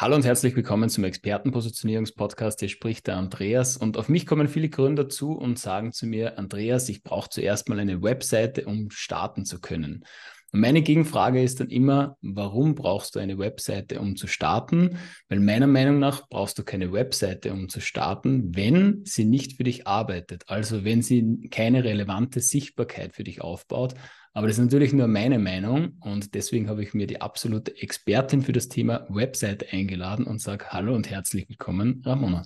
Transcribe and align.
Hallo 0.00 0.14
und 0.14 0.24
herzlich 0.24 0.54
willkommen 0.54 0.88
zum 0.90 1.02
Expertenpositionierungspodcast. 1.02 2.60
Hier 2.60 2.68
spricht 2.68 3.08
der 3.08 3.16
Andreas 3.16 3.76
und 3.76 3.96
auf 3.96 4.08
mich 4.08 4.26
kommen 4.26 4.46
viele 4.46 4.68
Gründer 4.68 5.08
zu 5.08 5.32
und 5.32 5.58
sagen 5.58 5.90
zu 5.90 6.06
mir, 6.06 6.38
Andreas, 6.38 6.88
ich 6.88 7.02
brauche 7.02 7.30
zuerst 7.30 7.68
mal 7.68 7.80
eine 7.80 8.00
Webseite, 8.00 8.66
um 8.66 8.92
starten 8.92 9.44
zu 9.44 9.60
können. 9.60 10.04
Und 10.52 10.60
meine 10.60 10.82
Gegenfrage 10.82 11.42
ist 11.42 11.60
dann 11.60 11.68
immer, 11.68 12.16
warum 12.22 12.74
brauchst 12.74 13.14
du 13.14 13.18
eine 13.18 13.38
Webseite, 13.38 14.00
um 14.00 14.16
zu 14.16 14.26
starten? 14.26 14.98
Weil 15.28 15.40
meiner 15.40 15.66
Meinung 15.66 15.98
nach 15.98 16.28
brauchst 16.28 16.58
du 16.58 16.64
keine 16.64 16.92
Webseite, 16.92 17.52
um 17.52 17.68
zu 17.68 17.80
starten, 17.80 18.54
wenn 18.56 19.04
sie 19.04 19.24
nicht 19.24 19.56
für 19.58 19.64
dich 19.64 19.86
arbeitet. 19.86 20.44
Also 20.48 20.84
wenn 20.84 21.02
sie 21.02 21.48
keine 21.50 21.84
relevante 21.84 22.40
Sichtbarkeit 22.40 23.14
für 23.14 23.24
dich 23.24 23.42
aufbaut, 23.42 23.94
aber 24.32 24.46
das 24.46 24.58
ist 24.58 24.64
natürlich 24.64 24.92
nur 24.92 25.08
meine 25.08 25.38
Meinung 25.38 25.98
und 26.00 26.34
deswegen 26.34 26.68
habe 26.68 26.82
ich 26.82 26.94
mir 26.94 27.06
die 27.06 27.20
absolute 27.20 27.76
Expertin 27.76 28.40
für 28.42 28.52
das 28.52 28.68
Thema 28.68 29.04
Website 29.08 29.72
eingeladen 29.72 30.26
und 30.26 30.40
sage 30.40 30.70
Hallo 30.70 30.94
und 30.94 31.10
herzlich 31.10 31.48
willkommen, 31.48 32.02
Ramona. 32.06 32.44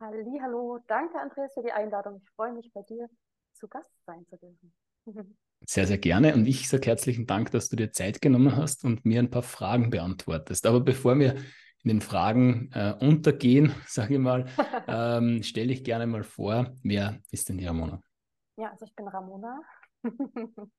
Hallo, 0.00 0.78
danke 0.86 1.18
Andreas 1.18 1.52
für 1.52 1.62
die 1.62 1.72
Einladung. 1.72 2.20
Ich 2.22 2.30
freue 2.30 2.52
mich 2.52 2.72
bei 2.72 2.82
dir 2.82 3.08
zu 3.52 3.68
Gast 3.68 3.92
sein 4.06 4.24
zu 4.26 4.36
dürfen. 4.36 4.72
Sehr, 5.66 5.86
sehr 5.86 5.98
gerne. 5.98 6.34
Und 6.34 6.46
ich 6.46 6.68
sage 6.68 6.86
herzlichen 6.86 7.26
Dank, 7.26 7.50
dass 7.50 7.68
du 7.68 7.76
dir 7.76 7.90
Zeit 7.90 8.20
genommen 8.20 8.56
hast 8.56 8.84
und 8.84 9.04
mir 9.04 9.20
ein 9.20 9.30
paar 9.30 9.42
Fragen 9.42 9.90
beantwortest. 9.90 10.66
Aber 10.66 10.80
bevor 10.80 11.18
wir 11.18 11.36
in 11.82 11.88
den 11.88 12.00
Fragen 12.00 12.70
äh, 12.72 12.94
untergehen, 13.00 13.74
sage 13.86 14.14
ich 14.14 14.20
mal, 14.20 14.46
ähm, 14.88 15.42
stelle 15.42 15.72
ich 15.72 15.84
gerne 15.84 16.06
mal 16.06 16.22
vor, 16.22 16.76
wer 16.82 17.18
ist 17.30 17.48
denn 17.48 17.58
die 17.58 17.66
Ramona? 17.66 18.00
Ja, 18.56 18.70
also 18.70 18.84
ich 18.84 18.94
bin 18.94 19.08
Ramona, 19.08 19.60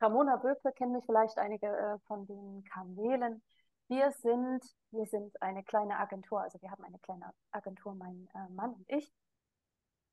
Ramona 0.00 0.36
Böpe 0.36 0.72
kennen 0.72 0.92
mich 0.92 1.04
vielleicht 1.06 1.38
einige 1.38 1.66
äh, 1.66 1.98
von 2.06 2.26
den 2.26 2.64
Kanälen. 2.64 3.42
Wir 3.88 4.10
sind, 4.12 4.64
wir 4.90 5.06
sind 5.06 5.40
eine 5.40 5.62
kleine 5.62 5.98
Agentur, 5.98 6.42
also 6.42 6.60
wir 6.60 6.70
haben 6.70 6.84
eine 6.84 6.98
kleine 6.98 7.32
Agentur, 7.52 7.94
mein 7.94 8.28
äh, 8.34 8.52
Mann 8.52 8.74
und 8.74 8.84
ich. 8.88 9.12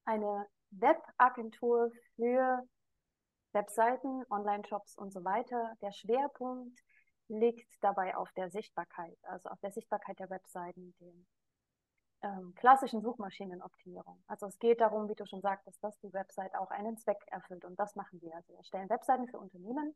Eine 0.05 0.45
Webagentur 0.71 1.91
für 2.15 2.63
Webseiten, 3.53 4.23
Online-Shops 4.29 4.95
und 4.95 5.11
so 5.11 5.23
weiter. 5.23 5.75
Der 5.81 5.91
Schwerpunkt 5.91 6.79
liegt 7.27 7.77
dabei 7.81 8.15
auf 8.15 8.31
der 8.33 8.49
Sichtbarkeit, 8.49 9.17
also 9.23 9.49
auf 9.49 9.59
der 9.61 9.71
Sichtbarkeit 9.71 10.19
der 10.19 10.29
Webseiten, 10.29 10.93
den 10.99 11.25
ähm, 12.23 12.53
klassischen 12.55 13.01
Suchmaschinenoptimierung. 13.01 14.23
Also 14.27 14.47
es 14.47 14.59
geht 14.59 14.81
darum, 14.81 15.09
wie 15.09 15.15
du 15.15 15.25
schon 15.25 15.41
sagtest, 15.41 15.83
dass 15.83 15.97
die 15.99 16.13
Website 16.13 16.53
auch 16.55 16.69
einen 16.69 16.97
Zweck 16.97 17.19
erfüllt. 17.27 17.65
Und 17.65 17.79
das 17.79 17.95
machen 17.95 18.21
wir. 18.21 18.35
Also 18.35 18.49
wir 18.49 18.57
erstellen 18.57 18.89
Webseiten 18.89 19.27
für 19.27 19.39
Unternehmen, 19.39 19.95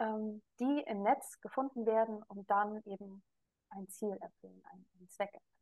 ähm, 0.00 0.42
die 0.58 0.82
im 0.86 1.02
Netz 1.02 1.40
gefunden 1.40 1.86
werden 1.86 2.22
und 2.24 2.50
dann 2.50 2.82
eben 2.84 3.22
ein 3.70 3.88
Ziel 3.88 4.16
erfüllen, 4.20 4.62
einen, 4.72 4.86
einen 4.98 5.08
Zweck 5.08 5.32
erfüllen. 5.32 5.58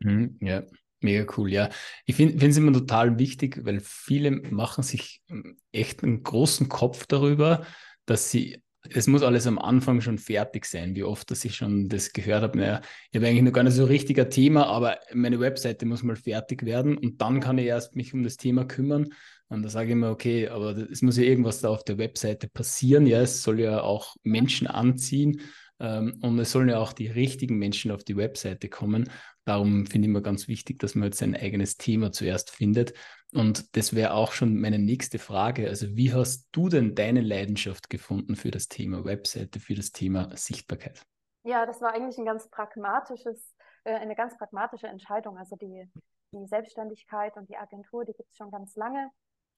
Mhm, 0.00 0.38
ja. 0.40 0.62
Mega 1.00 1.32
cool, 1.36 1.52
ja. 1.52 1.70
Ich 2.06 2.16
finde 2.16 2.44
es 2.44 2.56
immer 2.56 2.72
total 2.72 3.18
wichtig, 3.18 3.64
weil 3.64 3.80
viele 3.80 4.30
machen 4.30 4.82
sich 4.82 5.22
ähm, 5.28 5.56
echt 5.70 6.02
einen 6.02 6.22
großen 6.22 6.68
Kopf 6.68 7.06
darüber, 7.06 7.64
dass 8.04 8.30
sie 8.30 8.62
es 8.90 9.06
muss 9.06 9.22
alles 9.22 9.46
am 9.46 9.58
Anfang 9.58 10.00
schon 10.00 10.18
fertig 10.18 10.64
sein, 10.64 10.94
wie 10.94 11.02
oft, 11.02 11.30
dass 11.30 11.44
ich 11.44 11.56
schon 11.56 11.88
das 11.88 12.12
gehört 12.12 12.42
habe. 12.42 12.58
Naja, 12.58 12.80
ich 13.10 13.16
habe 13.16 13.26
eigentlich 13.26 13.42
noch 13.42 13.52
gar 13.52 13.64
nicht 13.64 13.74
so 13.74 13.82
ein 13.82 13.88
richtiger 13.88 14.28
Thema, 14.28 14.66
aber 14.66 14.98
meine 15.12 15.40
Webseite 15.40 15.84
muss 15.86 16.02
mal 16.02 16.16
fertig 16.16 16.64
werden 16.64 16.96
und 16.96 17.20
dann 17.20 17.40
kann 17.40 17.58
ich 17.58 17.66
erst 17.66 17.96
mich 17.96 18.14
um 18.14 18.22
das 18.22 18.36
Thema 18.36 18.64
kümmern. 18.64 19.08
Und 19.48 19.62
da 19.62 19.68
sage 19.68 19.90
ich 19.90 19.96
mir, 19.96 20.10
okay, 20.10 20.48
aber 20.48 20.76
es 20.76 21.02
muss 21.02 21.16
ja 21.16 21.24
irgendwas 21.24 21.60
da 21.60 21.70
auf 21.70 21.82
der 21.82 21.98
Webseite 21.98 22.48
passieren. 22.48 23.06
Ja, 23.06 23.20
es 23.22 23.42
soll 23.42 23.60
ja 23.60 23.80
auch 23.80 24.14
Menschen 24.22 24.66
anziehen 24.66 25.40
ähm, 25.80 26.18
und 26.20 26.38
es 26.38 26.52
sollen 26.52 26.68
ja 26.68 26.78
auch 26.78 26.92
die 26.92 27.08
richtigen 27.08 27.56
Menschen 27.56 27.90
auf 27.90 28.04
die 28.04 28.16
Webseite 28.16 28.68
kommen. 28.68 29.10
Darum 29.48 29.86
finde 29.86 30.06
ich 30.06 30.10
immer 30.10 30.20
ganz 30.20 30.46
wichtig, 30.46 30.78
dass 30.78 30.94
man 30.94 31.04
jetzt 31.04 31.20
sein 31.20 31.34
eigenes 31.34 31.78
Thema 31.78 32.12
zuerst 32.12 32.50
findet. 32.50 32.92
Und 33.32 33.74
das 33.78 33.94
wäre 33.94 34.12
auch 34.12 34.32
schon 34.32 34.60
meine 34.60 34.78
nächste 34.78 35.18
Frage. 35.18 35.68
Also, 35.68 35.96
wie 35.96 36.12
hast 36.12 36.50
du 36.52 36.68
denn 36.68 36.94
deine 36.94 37.22
Leidenschaft 37.22 37.88
gefunden 37.88 38.36
für 38.36 38.50
das 38.50 38.68
Thema 38.68 39.06
Webseite, 39.06 39.58
für 39.58 39.74
das 39.74 39.90
Thema 39.90 40.36
Sichtbarkeit? 40.36 41.02
Ja, 41.44 41.64
das 41.64 41.80
war 41.80 41.94
eigentlich 41.94 42.18
ein 42.18 42.26
ganz 42.26 42.46
pragmatisches, 42.50 43.54
äh, 43.84 43.94
eine 43.94 44.14
ganz 44.14 44.36
pragmatische 44.36 44.86
Entscheidung. 44.86 45.38
Also 45.38 45.56
die, 45.56 45.90
die 46.32 46.46
Selbstständigkeit 46.46 47.34
und 47.38 47.48
die 47.48 47.56
Agentur, 47.56 48.04
die 48.04 48.12
gibt 48.12 48.30
es 48.30 48.36
schon 48.36 48.50
ganz 48.50 48.76
lange. 48.76 49.10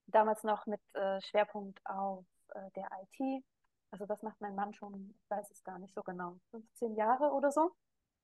Damals 0.07 0.45
noch 0.45 0.67
mit 0.67 0.81
äh, 0.95 1.21
Schwerpunkt 1.21 1.81
auf 1.85 2.25
äh, 2.55 2.61
der 2.77 2.87
IT. 3.03 3.43
Also 3.91 4.07
das 4.07 4.23
macht 4.23 4.41
mein 4.41 4.55
Mann 4.55 4.73
schon, 4.73 5.17
ich 5.17 5.31
weiß 5.31 5.51
es 5.51 5.65
gar 5.65 5.81
nicht 5.81 5.95
so 5.97 6.03
genau, 6.05 6.37
15 6.53 6.95
Jahre 6.95 7.33
oder 7.33 7.51
so. 7.51 7.73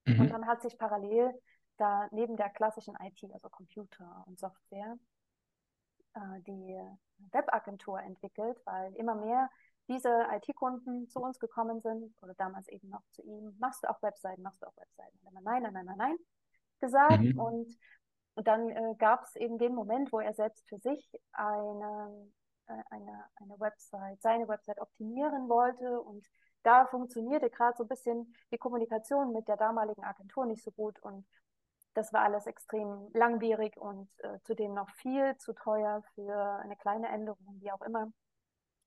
Mhm. 0.06 0.20
Und 0.20 0.32
dann 0.32 0.46
hat 0.46 0.62
sich 0.62 0.78
parallel 0.78 1.34
da 1.76 2.08
neben 2.10 2.36
der 2.36 2.50
klassischen 2.50 2.96
IT, 3.00 3.22
also 3.32 3.48
Computer 3.48 4.24
und 4.26 4.38
Software, 4.38 4.96
äh, 6.14 6.40
die 6.46 6.78
Webagentur 7.32 8.00
entwickelt, 8.00 8.60
weil 8.64 8.94
immer 8.96 9.14
mehr 9.14 9.50
diese 9.88 10.26
IT-Kunden 10.32 11.08
zu 11.08 11.20
uns 11.20 11.38
gekommen 11.38 11.80
sind 11.80 12.12
oder 12.22 12.34
damals 12.34 12.68
eben 12.68 12.88
noch 12.88 13.02
zu 13.12 13.22
ihm, 13.22 13.56
machst 13.58 13.84
du 13.84 13.90
auch 13.90 14.02
Webseiten, 14.02 14.42
machst 14.42 14.62
du 14.62 14.66
auch 14.66 14.76
Webseiten? 14.76 15.16
Und 15.22 15.28
immer 15.30 15.42
nein, 15.42 15.62
nein, 15.62 15.72
nein, 15.72 15.86
nein, 15.86 15.98
nein 15.98 16.16
gesagt. 16.80 17.22
Mhm. 17.22 17.38
Und, 17.38 17.78
und 18.34 18.46
dann 18.46 18.68
äh, 18.70 18.94
gab 18.98 19.22
es 19.22 19.36
eben 19.36 19.58
den 19.58 19.74
Moment, 19.74 20.12
wo 20.12 20.20
er 20.20 20.34
selbst 20.34 20.68
für 20.68 20.78
sich 20.78 21.10
eine 21.32 22.28
äh, 22.68 22.82
eine, 22.90 23.24
eine 23.36 23.60
Website, 23.60 24.20
seine 24.20 24.48
Website 24.48 24.80
optimieren 24.80 25.48
wollte 25.48 26.00
und 26.00 26.26
da 26.62 26.86
funktionierte 26.86 27.48
gerade 27.48 27.76
so 27.76 27.84
ein 27.84 27.88
bisschen 27.88 28.34
die 28.50 28.58
Kommunikation 28.58 29.32
mit 29.32 29.46
der 29.46 29.56
damaligen 29.56 30.02
Agentur 30.02 30.46
nicht 30.46 30.64
so 30.64 30.72
gut 30.72 30.98
und 31.00 31.24
das 31.96 32.12
war 32.12 32.22
alles 32.22 32.46
extrem 32.46 33.08
langwierig 33.14 33.76
und 33.78 34.10
äh, 34.18 34.38
zudem 34.44 34.74
noch 34.74 34.90
viel 34.90 35.34
zu 35.38 35.54
teuer 35.54 36.02
für 36.14 36.60
eine 36.60 36.76
kleine 36.76 37.08
Änderung, 37.08 37.58
wie 37.60 37.72
auch 37.72 37.80
immer. 37.80 38.12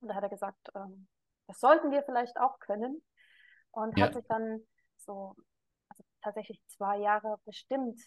Und 0.00 0.08
da 0.08 0.14
hat 0.14 0.22
er 0.22 0.28
gesagt, 0.28 0.70
ähm, 0.76 1.08
das 1.48 1.58
sollten 1.58 1.90
wir 1.90 2.04
vielleicht 2.04 2.38
auch 2.38 2.60
können 2.60 3.02
und 3.72 3.98
ja. 3.98 4.06
hat 4.06 4.14
sich 4.14 4.24
dann 4.28 4.64
so 4.96 5.34
also 5.88 6.04
tatsächlich 6.22 6.62
zwei 6.68 6.98
Jahre 6.98 7.38
bestimmt, 7.44 8.00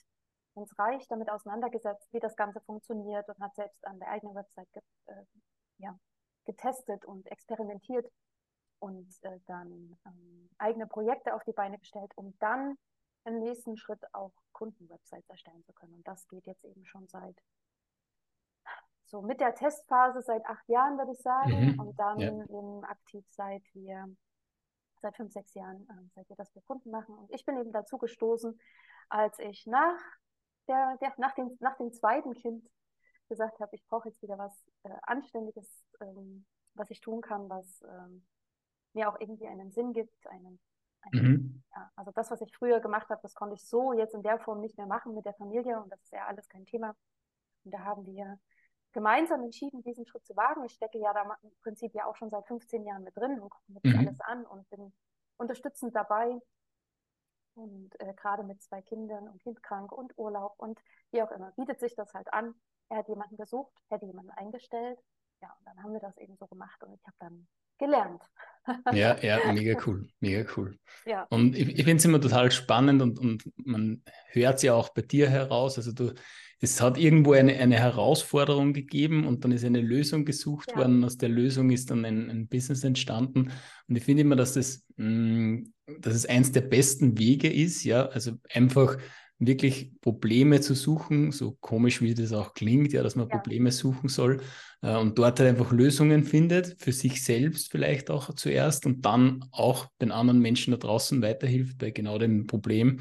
wenn 0.56 0.64
es 0.64 0.80
reicht, 0.80 1.12
damit 1.12 1.30
auseinandergesetzt, 1.30 2.08
wie 2.14 2.22
das 2.22 2.38
Ganze 2.38 2.62
funktioniert 2.62 3.28
und 3.28 3.40
hat 3.42 3.56
selbst 3.56 3.86
an 3.86 4.00
der 4.00 4.10
eigenen 4.10 4.36
Website 4.36 4.70
äh, 5.08 5.24
ja, 5.80 6.00
getestet 6.46 7.04
und 7.04 7.30
experimentiert 7.30 8.10
und 8.80 9.10
äh, 9.24 9.40
dann 9.48 9.98
ähm, 10.06 10.50
eigene 10.60 10.88
Projekte 10.88 11.34
auf 11.34 11.44
die 11.44 11.54
Beine 11.54 11.78
gestellt, 11.78 12.12
um 12.16 12.34
dann 12.40 12.78
im 13.26 13.40
nächsten 13.40 13.78
Schritt 13.78 14.02
auch 14.14 14.34
Kundenwebsites 14.52 15.30
erstellen 15.30 15.64
zu 15.64 15.74
können. 15.74 15.94
Und 15.94 16.08
das 16.08 16.28
geht 16.28 16.46
jetzt 16.46 16.66
eben 16.66 16.86
schon 16.86 17.08
seit 17.08 17.42
so 19.06 19.22
mit 19.22 19.40
der 19.40 19.54
Testphase 19.54 20.22
seit 20.22 20.46
acht 20.46 20.68
Jahren, 20.68 20.98
würde 20.98 21.12
ich 21.12 21.20
sagen, 21.20 21.74
mhm. 21.74 21.80
und 21.80 22.00
dann 22.00 22.20
ja. 22.20 22.32
eben 22.32 22.84
aktiv 22.86 23.26
seit 23.30 23.64
wir 23.74 24.08
seit 25.04 25.16
fünf, 25.16 25.32
sechs 25.32 25.54
Jahren, 25.54 25.88
äh, 25.90 26.10
seit 26.16 26.28
wir 26.30 26.36
das 26.36 26.50
für 26.52 26.62
Kunden 26.62 26.90
machen. 26.90 27.16
Und 27.16 27.32
ich 27.32 27.46
bin 27.46 27.58
eben 27.58 27.72
dazu 27.72 27.98
gestoßen, 27.98 28.60
als 29.10 29.38
ich 29.38 29.68
nach 29.68 30.00
der, 30.68 30.98
der 31.02 31.14
nach, 31.18 31.36
dem, 31.36 31.56
nach 31.60 31.78
dem 31.78 31.92
zweiten 31.92 32.34
Kind 32.34 32.68
gesagt 33.30 33.60
habe, 33.60 33.76
ich 33.76 33.86
brauche 33.86 34.10
jetzt 34.10 34.22
wieder 34.22 34.38
was 34.38 34.66
äh, 34.84 34.96
Anständiges, 35.04 35.86
ähm, 36.02 36.46
was 36.74 36.90
ich 36.90 37.02
tun 37.02 37.22
kann, 37.22 37.50
was 37.50 37.82
ähm, 37.84 38.26
mir 38.94 39.10
auch 39.10 39.20
irgendwie 39.20 39.48
einen 39.48 39.72
Sinn 39.72 39.94
gibt. 39.94 40.26
Einen, 40.28 40.46
einen 40.46 40.60
mhm. 41.12 41.64
ja, 41.76 41.92
also 41.96 42.12
das, 42.12 42.32
was 42.32 42.42
ich 42.42 42.56
früher 42.56 42.80
gemacht 42.80 43.10
habe, 43.10 43.22
das 43.22 43.36
konnte 43.36 43.56
ich 43.56 43.68
so 43.68 43.94
jetzt 43.94 44.14
in 44.14 44.24
der 44.24 44.40
Form 44.40 44.62
nicht 44.62 44.78
mehr 44.78 44.88
machen 44.88 45.14
mit 45.14 45.26
der 45.26 45.34
Familie 45.34 45.80
und 45.82 45.92
das 45.92 46.02
ist 46.02 46.12
ja 46.12 46.26
alles 46.26 46.48
kein 46.50 46.66
Thema. 46.66 46.96
Und 47.64 47.74
da 47.74 47.80
haben 47.80 48.06
wir 48.06 48.40
gemeinsam 48.94 49.44
entschieden, 49.44 49.82
diesen 49.84 50.06
Schritt 50.06 50.26
zu 50.26 50.36
wagen. 50.36 50.64
Ich 50.66 50.74
stecke 50.74 51.00
ja 51.00 51.14
da 51.14 51.38
im 51.42 51.52
Prinzip 51.62 51.94
ja 51.94 52.06
auch 52.06 52.16
schon 52.16 52.30
seit 52.30 52.48
15 52.48 52.86
Jahren 52.86 53.04
mit 53.04 53.18
drin 53.18 53.40
und 53.40 53.50
gucke 53.50 53.72
mir 53.72 53.80
das 53.82 53.94
mhm. 53.94 54.00
alles 54.00 54.20
an 54.22 54.46
und 54.46 54.70
bin 54.70 54.94
unterstützend 55.38 55.96
dabei. 55.96 56.40
Und 57.56 58.00
äh, 58.00 58.14
gerade 58.14 58.44
mit 58.44 58.62
zwei 58.64 58.82
Kindern 58.82 59.28
und 59.28 59.42
kindkrank 59.42 59.92
und 59.92 60.18
Urlaub 60.18 60.56
und 60.58 60.80
wie 61.12 61.22
auch 61.22 61.32
immer, 61.32 61.52
bietet 61.52 61.80
sich 61.80 61.96
das 61.96 62.14
halt 62.14 62.34
an, 62.34 62.56
er 62.90 62.98
hat 62.98 63.10
jemanden 63.10 63.38
gesucht, 63.38 63.74
hätte 63.90 64.06
jemanden 64.06 64.32
eingestellt. 64.32 65.00
Ja, 65.44 65.54
und 65.60 65.66
dann 65.66 65.84
haben 65.84 65.92
wir 65.92 66.00
das 66.00 66.18
eben 66.20 66.38
so 66.40 66.48
gemacht 66.48 66.82
und 66.84 66.94
ich 66.94 67.06
habe 67.06 67.18
dann 67.20 67.48
gelernt. 67.78 68.22
ja, 68.94 69.18
ja, 69.22 69.52
mega 69.52 69.78
cool, 69.86 70.08
mega 70.22 70.50
cool. 70.56 70.80
Ja. 71.06 71.24
Und 71.24 71.58
ich, 71.58 71.68
ich 71.68 71.84
finde 71.84 71.98
es 71.98 72.06
immer 72.06 72.22
total 72.22 72.50
spannend 72.50 73.02
und, 73.02 73.20
und 73.20 73.44
man 73.58 74.02
hört 74.32 74.56
es 74.56 74.62
ja 74.62 74.74
auch 74.74 74.90
bei 74.94 75.02
dir 75.02 75.30
heraus. 75.30 75.76
Also 75.78 75.92
du, 75.92 76.14
es 76.62 76.80
hat 76.82 76.98
irgendwo 76.98 77.34
eine, 77.34 77.58
eine 77.58 77.76
Herausforderung 77.76 78.72
gegeben 78.72 79.28
und 79.28 79.44
dann 79.44 79.52
ist 79.52 79.66
eine 79.66 79.82
Lösung 79.82 80.24
gesucht 80.24 80.72
ja. 80.72 80.78
worden. 80.78 81.04
Aus 81.04 81.18
der 81.18 81.28
Lösung 81.28 81.72
ist 81.72 81.92
dann 81.92 82.06
ein, 82.06 82.30
ein 82.30 82.48
Business 82.48 82.86
entstanden. 82.86 83.52
Und 83.90 83.96
ich 83.98 84.06
finde 84.06 84.22
immer, 84.22 84.38
dass 84.38 84.54
das, 84.54 84.86
mh, 84.96 85.08
mm, 85.08 85.74
dass 86.00 86.16
es 86.16 86.26
eins 86.26 86.54
der 86.54 86.62
besten 86.62 87.20
Wege 87.20 87.52
ist, 87.52 87.84
ja, 87.84 88.06
also 88.06 88.32
einfach 88.50 88.98
wirklich 89.48 89.92
Probleme 90.02 90.62
zu 90.62 90.74
suchen, 90.76 91.32
so 91.32 91.58
komisch 91.60 92.02
wie 92.02 92.14
das 92.14 92.34
auch 92.34 92.54
klingt, 92.54 92.94
ja, 92.94 93.04
dass 93.04 93.16
man 93.16 93.28
Ja. 93.30 93.38
Probleme 93.38 93.72
suchen 93.72 94.10
soll 94.10 94.42
äh, 94.82 94.96
und 94.96 95.18
dort 95.18 95.40
halt 95.40 95.50
einfach 95.50 95.72
Lösungen 95.72 96.24
findet, 96.24 96.76
für 96.82 96.92
sich 96.92 97.24
selbst 97.24 97.72
vielleicht 97.72 98.10
auch 98.10 98.34
zuerst 98.36 98.86
und 98.86 99.06
dann 99.06 99.46
auch 99.52 99.88
den 100.02 100.12
anderen 100.12 100.40
Menschen 100.40 100.72
da 100.72 100.78
draußen 100.78 101.22
weiterhilft 101.22 101.78
bei 101.78 101.92
genau 101.92 102.18
dem 102.18 102.48
Problem, 102.48 103.00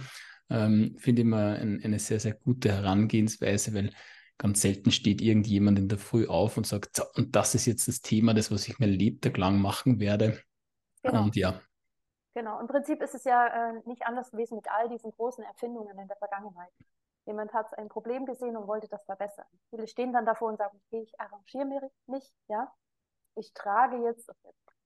ähm, 0.51 0.97
finde 0.99 1.23
ich 1.23 1.29
mal 1.29 1.57
ein, 1.57 1.83
eine 1.83 1.99
sehr, 1.99 2.21
sehr 2.21 2.35
gute 2.35 2.71
Herangehensweise, 2.71 3.75
weil 3.75 3.91
ganz 4.39 4.61
selten 4.61 4.91
steht 4.91 5.21
irgendjemand 5.23 5.79
in 5.79 5.89
der 5.89 5.99
Früh 5.99 6.27
auf 6.27 6.57
und 6.57 6.67
sagt, 6.67 6.97
so, 6.97 7.05
und 7.15 7.37
das 7.37 7.55
ist 7.55 7.67
jetzt 7.67 7.89
das 7.89 8.01
Thema, 8.01 8.35
das, 8.35 8.51
was 8.51 8.69
ich 8.69 8.79
mein 8.79 8.91
Lebtag 8.91 9.37
lang 9.39 9.61
machen 9.61 10.01
werde. 10.01 10.39
Genau. 11.03 11.25
Und 11.25 11.37
ja, 11.37 11.61
Genau, 12.35 12.59
im 12.61 12.67
Prinzip 12.67 13.03
ist 13.03 13.15
es 13.15 13.25
ja 13.25 13.47
äh, 13.47 13.83
nicht 13.85 14.07
anders 14.07 14.31
gewesen 14.31 14.57
mit 14.57 14.71
all 14.71 14.89
diesen 14.89 15.11
großen 15.13 15.45
Erfindungen 15.45 15.99
in 15.99 16.09
der 16.09 16.17
Vergangenheit. 16.17 16.73
Jemand 17.27 17.53
hat 17.53 17.77
ein 17.79 17.89
Problem 17.89 18.27
gesehen 18.27 18.57
und 18.57 18.67
wollte 18.67 18.89
das 18.89 19.05
verbessern. 19.05 19.47
Viele 19.71 19.87
stehen 19.87 20.13
dann 20.13 20.27
davor 20.27 20.49
und 20.49 20.57
sagen, 20.59 20.81
okay, 20.87 21.03
ich 21.03 21.21
arrangiere 21.21 21.91
mich, 22.07 22.33
ja. 22.49 22.73
Ich 23.37 23.53
trage 23.55 23.97
jetzt, 24.05 24.31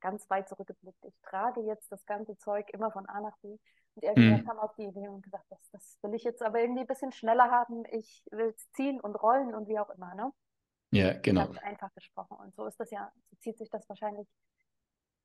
ganz 0.00 0.28
weit 0.30 0.48
zurückgeblickt, 0.48 1.04
ich 1.04 1.20
trage 1.22 1.60
jetzt 1.62 1.90
das 1.90 2.04
ganze 2.06 2.36
Zeug 2.38 2.68
immer 2.70 2.90
von 2.92 3.06
A 3.06 3.20
nach 3.20 3.36
B. 3.38 3.48
Und 3.94 4.04
irgendwer 4.04 4.38
Mhm. 4.38 4.44
kam 4.44 4.58
auf 4.58 4.74
die 4.76 4.84
Idee 4.84 5.08
und 5.08 5.22
gesagt, 5.22 5.46
das, 5.50 5.70
das 5.70 5.98
will 6.02 6.14
ich 6.14 6.24
jetzt 6.24 6.42
aber 6.42 6.60
irgendwie 6.60 6.82
ein 6.82 6.86
bisschen 6.86 7.12
schneller 7.12 7.50
haben. 7.50 7.84
Ich 7.92 8.22
will 8.30 8.54
es 8.56 8.70
ziehen 8.72 9.00
und 9.00 9.14
rollen 9.16 9.54
und 9.54 9.68
wie 9.68 9.78
auch 9.78 9.90
immer, 9.90 10.14
ne? 10.14 10.32
ja, 10.90 11.14
genau. 11.14 11.46
Ganz 11.46 11.58
einfach 11.58 11.94
gesprochen. 11.94 12.36
Und 12.36 12.54
so 12.54 12.66
ist 12.66 12.78
das 12.78 12.90
ja, 12.90 13.10
so 13.30 13.36
zieht 13.38 13.58
sich 13.58 13.70
das 13.70 13.88
wahrscheinlich 13.88 14.28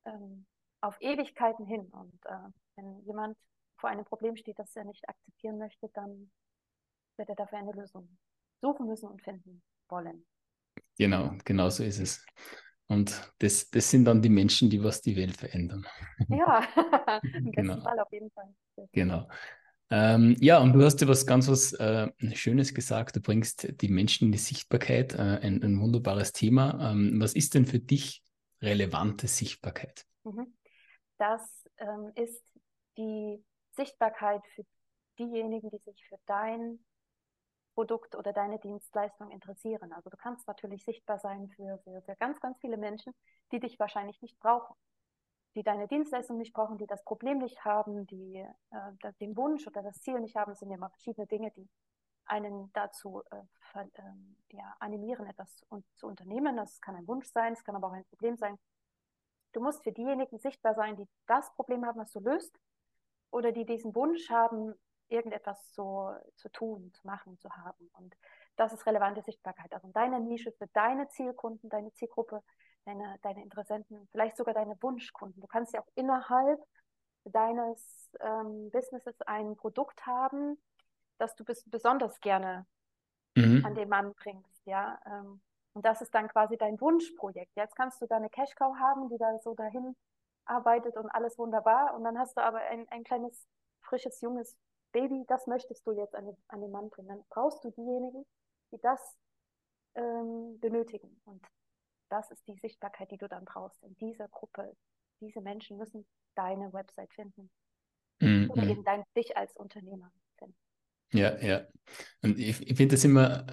ähm, 0.05 0.45
auf 0.81 0.97
Ewigkeiten 1.01 1.65
hin. 1.65 1.85
Und 1.91 2.13
äh, 2.25 2.49
wenn 2.75 3.03
jemand 3.05 3.37
vor 3.77 3.89
einem 3.89 4.05
Problem 4.05 4.35
steht, 4.35 4.59
das 4.59 4.75
er 4.75 4.85
nicht 4.85 5.07
akzeptieren 5.07 5.57
möchte, 5.57 5.89
dann 5.93 6.31
wird 7.17 7.29
er 7.29 7.35
dafür 7.35 7.59
eine 7.59 7.71
Lösung 7.73 8.17
suchen 8.61 8.87
müssen 8.87 9.09
und 9.09 9.21
finden 9.21 9.61
wollen. 9.89 10.25
Genau, 10.97 11.35
genau 11.45 11.69
so 11.69 11.83
ist 11.83 11.99
es. 11.99 12.25
Und 12.87 13.33
das, 13.39 13.69
das 13.69 13.89
sind 13.89 14.05
dann 14.05 14.21
die 14.21 14.29
Menschen, 14.29 14.69
die 14.69 14.83
was 14.83 15.01
die 15.01 15.15
Welt 15.15 15.37
verändern. 15.37 15.85
Ja, 16.29 16.61
im 17.45 17.51
Genau. 17.51 17.75
besten 17.75 17.81
Fall 17.83 17.99
auf 17.99 18.11
jeden 18.11 18.31
Fall. 18.31 18.53
Genau. 18.91 19.29
Ähm, 19.89 20.35
ja, 20.39 20.59
und 20.59 20.73
du 20.73 20.83
hast 20.83 21.01
ja 21.01 21.07
was 21.07 21.25
ganz 21.25 21.47
was 21.47 21.73
äh, 21.73 22.09
Schönes 22.33 22.73
gesagt. 22.73 23.15
Du 23.15 23.21
bringst 23.21 23.81
die 23.81 23.89
Menschen 23.89 24.25
in 24.27 24.31
die 24.31 24.37
Sichtbarkeit, 24.37 25.13
äh, 25.13 25.17
ein, 25.17 25.61
ein 25.63 25.79
wunderbares 25.81 26.31
Thema. 26.33 26.91
Ähm, 26.91 27.19
was 27.21 27.33
ist 27.33 27.53
denn 27.55 27.65
für 27.65 27.79
dich 27.79 28.23
relevante 28.61 29.27
Sichtbarkeit? 29.27 30.05
Mhm. 30.23 30.53
Das 31.21 31.69
ähm, 31.77 32.11
ist 32.15 32.43
die 32.97 33.45
Sichtbarkeit 33.73 34.41
für 34.55 34.63
diejenigen, 35.19 35.69
die 35.69 35.77
sich 35.77 36.03
für 36.07 36.17
dein 36.25 36.83
Produkt 37.75 38.15
oder 38.15 38.33
deine 38.33 38.57
Dienstleistung 38.57 39.29
interessieren. 39.29 39.93
Also 39.93 40.09
du 40.09 40.17
kannst 40.17 40.47
natürlich 40.47 40.83
sichtbar 40.83 41.19
sein 41.19 41.47
für, 41.49 41.77
für, 41.83 42.01
für 42.01 42.15
ganz, 42.15 42.39
ganz 42.39 42.57
viele 42.57 42.75
Menschen, 42.75 43.13
die 43.51 43.59
dich 43.59 43.77
wahrscheinlich 43.79 44.19
nicht 44.23 44.39
brauchen, 44.39 44.75
die 45.53 45.61
deine 45.61 45.87
Dienstleistung 45.87 46.39
nicht 46.39 46.53
brauchen, 46.53 46.79
die 46.79 46.87
das 46.87 47.03
Problem 47.03 47.37
nicht 47.37 47.63
haben, 47.63 48.07
die 48.07 48.37
äh, 48.71 49.11
den 49.19 49.37
Wunsch 49.37 49.67
oder 49.67 49.83
das 49.83 50.01
Ziel 50.01 50.19
nicht 50.21 50.35
haben. 50.35 50.53
Es 50.53 50.59
sind 50.59 50.71
ja 50.71 50.77
immer 50.77 50.89
verschiedene 50.89 51.27
Dinge, 51.27 51.51
die 51.51 51.69
einen 52.25 52.73
dazu 52.73 53.21
äh, 53.29 53.43
ver, 53.71 53.87
ähm, 53.93 54.37
ja, 54.49 54.75
animieren, 54.79 55.27
etwas 55.27 55.63
un 55.69 55.83
zu 55.93 56.07
unternehmen. 56.07 56.57
Das 56.57 56.81
kann 56.81 56.95
ein 56.95 57.07
Wunsch 57.07 57.27
sein, 57.27 57.53
es 57.53 57.63
kann 57.63 57.75
aber 57.75 57.89
auch 57.89 57.93
ein 57.93 58.05
Problem 58.05 58.37
sein. 58.37 58.57
Du 59.53 59.61
musst 59.61 59.83
für 59.83 59.91
diejenigen 59.91 60.39
sichtbar 60.39 60.75
sein, 60.75 60.95
die 60.95 61.07
das 61.27 61.51
Problem 61.55 61.85
haben, 61.85 61.99
was 61.99 62.11
du 62.11 62.19
löst, 62.19 62.57
oder 63.31 63.51
die 63.51 63.65
diesen 63.65 63.95
Wunsch 63.95 64.29
haben, 64.29 64.73
irgendetwas 65.07 65.71
zu, 65.71 66.09
zu 66.35 66.49
tun, 66.49 66.91
zu 66.93 67.05
machen, 67.05 67.37
zu 67.39 67.49
haben. 67.49 67.89
Und 67.93 68.15
das 68.55 68.73
ist 68.73 68.85
relevante 68.85 69.21
Sichtbarkeit. 69.21 69.73
Also 69.73 69.87
in 69.87 69.93
deiner 69.93 70.19
Nische 70.19 70.51
für 70.53 70.67
deine 70.67 71.07
Zielkunden, 71.09 71.69
deine 71.69 71.91
Zielgruppe, 71.93 72.41
deine, 72.85 73.17
deine 73.21 73.43
Interessenten, 73.43 74.07
vielleicht 74.11 74.37
sogar 74.37 74.53
deine 74.53 74.81
Wunschkunden. 74.81 75.41
Du 75.41 75.47
kannst 75.47 75.73
ja 75.73 75.81
auch 75.81 75.87
innerhalb 75.95 76.61
deines 77.25 78.09
ähm, 78.19 78.69
Businesses 78.71 79.19
ein 79.21 79.55
Produkt 79.55 80.05
haben, 80.05 80.61
das 81.17 81.35
du 81.35 81.43
bis, 81.43 81.63
besonders 81.69 82.19
gerne 82.19 82.65
Mhm. 83.35 83.65
an 83.65 83.75
den 83.75 83.89
Mann 83.89 84.13
bringst, 84.13 84.65
ja. 84.65 84.99
Ähm, 85.05 85.41
und 85.73 85.85
das 85.85 86.01
ist 86.01 86.13
dann 86.13 86.27
quasi 86.27 86.57
dein 86.57 86.79
Wunschprojekt. 86.79 87.55
Jetzt 87.55 87.75
kannst 87.75 88.01
du 88.01 88.07
da 88.07 88.17
eine 88.17 88.29
Cash-Cow 88.29 88.75
haben, 88.77 89.09
die 89.09 89.17
da 89.17 89.37
so 89.39 89.53
dahin 89.53 89.95
arbeitet 90.45 90.97
und 90.97 91.09
alles 91.09 91.37
wunderbar. 91.37 91.95
Und 91.95 92.03
dann 92.03 92.17
hast 92.17 92.35
du 92.37 92.41
aber 92.43 92.59
ein, 92.59 92.87
ein 92.89 93.03
kleines, 93.03 93.47
frisches, 93.81 94.19
junges 94.21 94.57
Baby, 94.91 95.23
das 95.27 95.47
möchtest 95.47 95.85
du 95.87 95.93
jetzt 95.93 96.15
an 96.15 96.25
den, 96.25 96.37
an 96.49 96.61
den 96.61 96.71
Mann 96.71 96.89
bringen. 96.89 97.07
Dann 97.07 97.23
brauchst 97.29 97.63
du 97.63 97.71
diejenigen, 97.71 98.25
die 98.71 98.79
das 98.81 99.15
ähm, 99.95 100.59
benötigen. 100.59 101.21
Und 101.25 101.45
das 102.09 102.29
ist 102.31 102.45
die 102.47 102.55
Sichtbarkeit, 102.55 103.09
die 103.11 103.17
du 103.17 103.29
dann 103.29 103.45
brauchst 103.45 103.81
in 103.83 103.95
dieser 103.95 104.27
Gruppe. 104.27 104.75
Diese 105.21 105.39
Menschen 105.41 105.77
müssen 105.77 106.05
deine 106.35 106.73
Website 106.73 107.13
finden 107.13 107.49
Mhm. 108.21 108.51
oder 108.51 108.63
eben 108.63 108.83
dein, 108.83 109.03
dich 109.17 109.35
als 109.35 109.55
Unternehmer 109.55 110.11
finden. 110.37 110.55
Ja, 111.11 111.37
ja. 111.39 111.65
Und 112.21 112.39
ich, 112.39 112.61
ich 112.61 112.77
finde 112.77 112.95
das 112.95 113.03
immer 113.03 113.45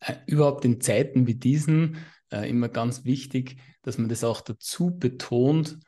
äh, 0.00 0.14
überhaupt 0.26 0.64
in 0.64 0.80
Zeiten 0.80 1.26
wie 1.26 1.34
diesen 1.34 1.98
äh, 2.30 2.48
immer 2.48 2.68
ganz 2.68 3.04
wichtig, 3.04 3.56
dass 3.82 3.98
man 3.98 4.08
das 4.08 4.24
auch 4.24 4.40
dazu 4.40 4.96
betont, 4.96 5.78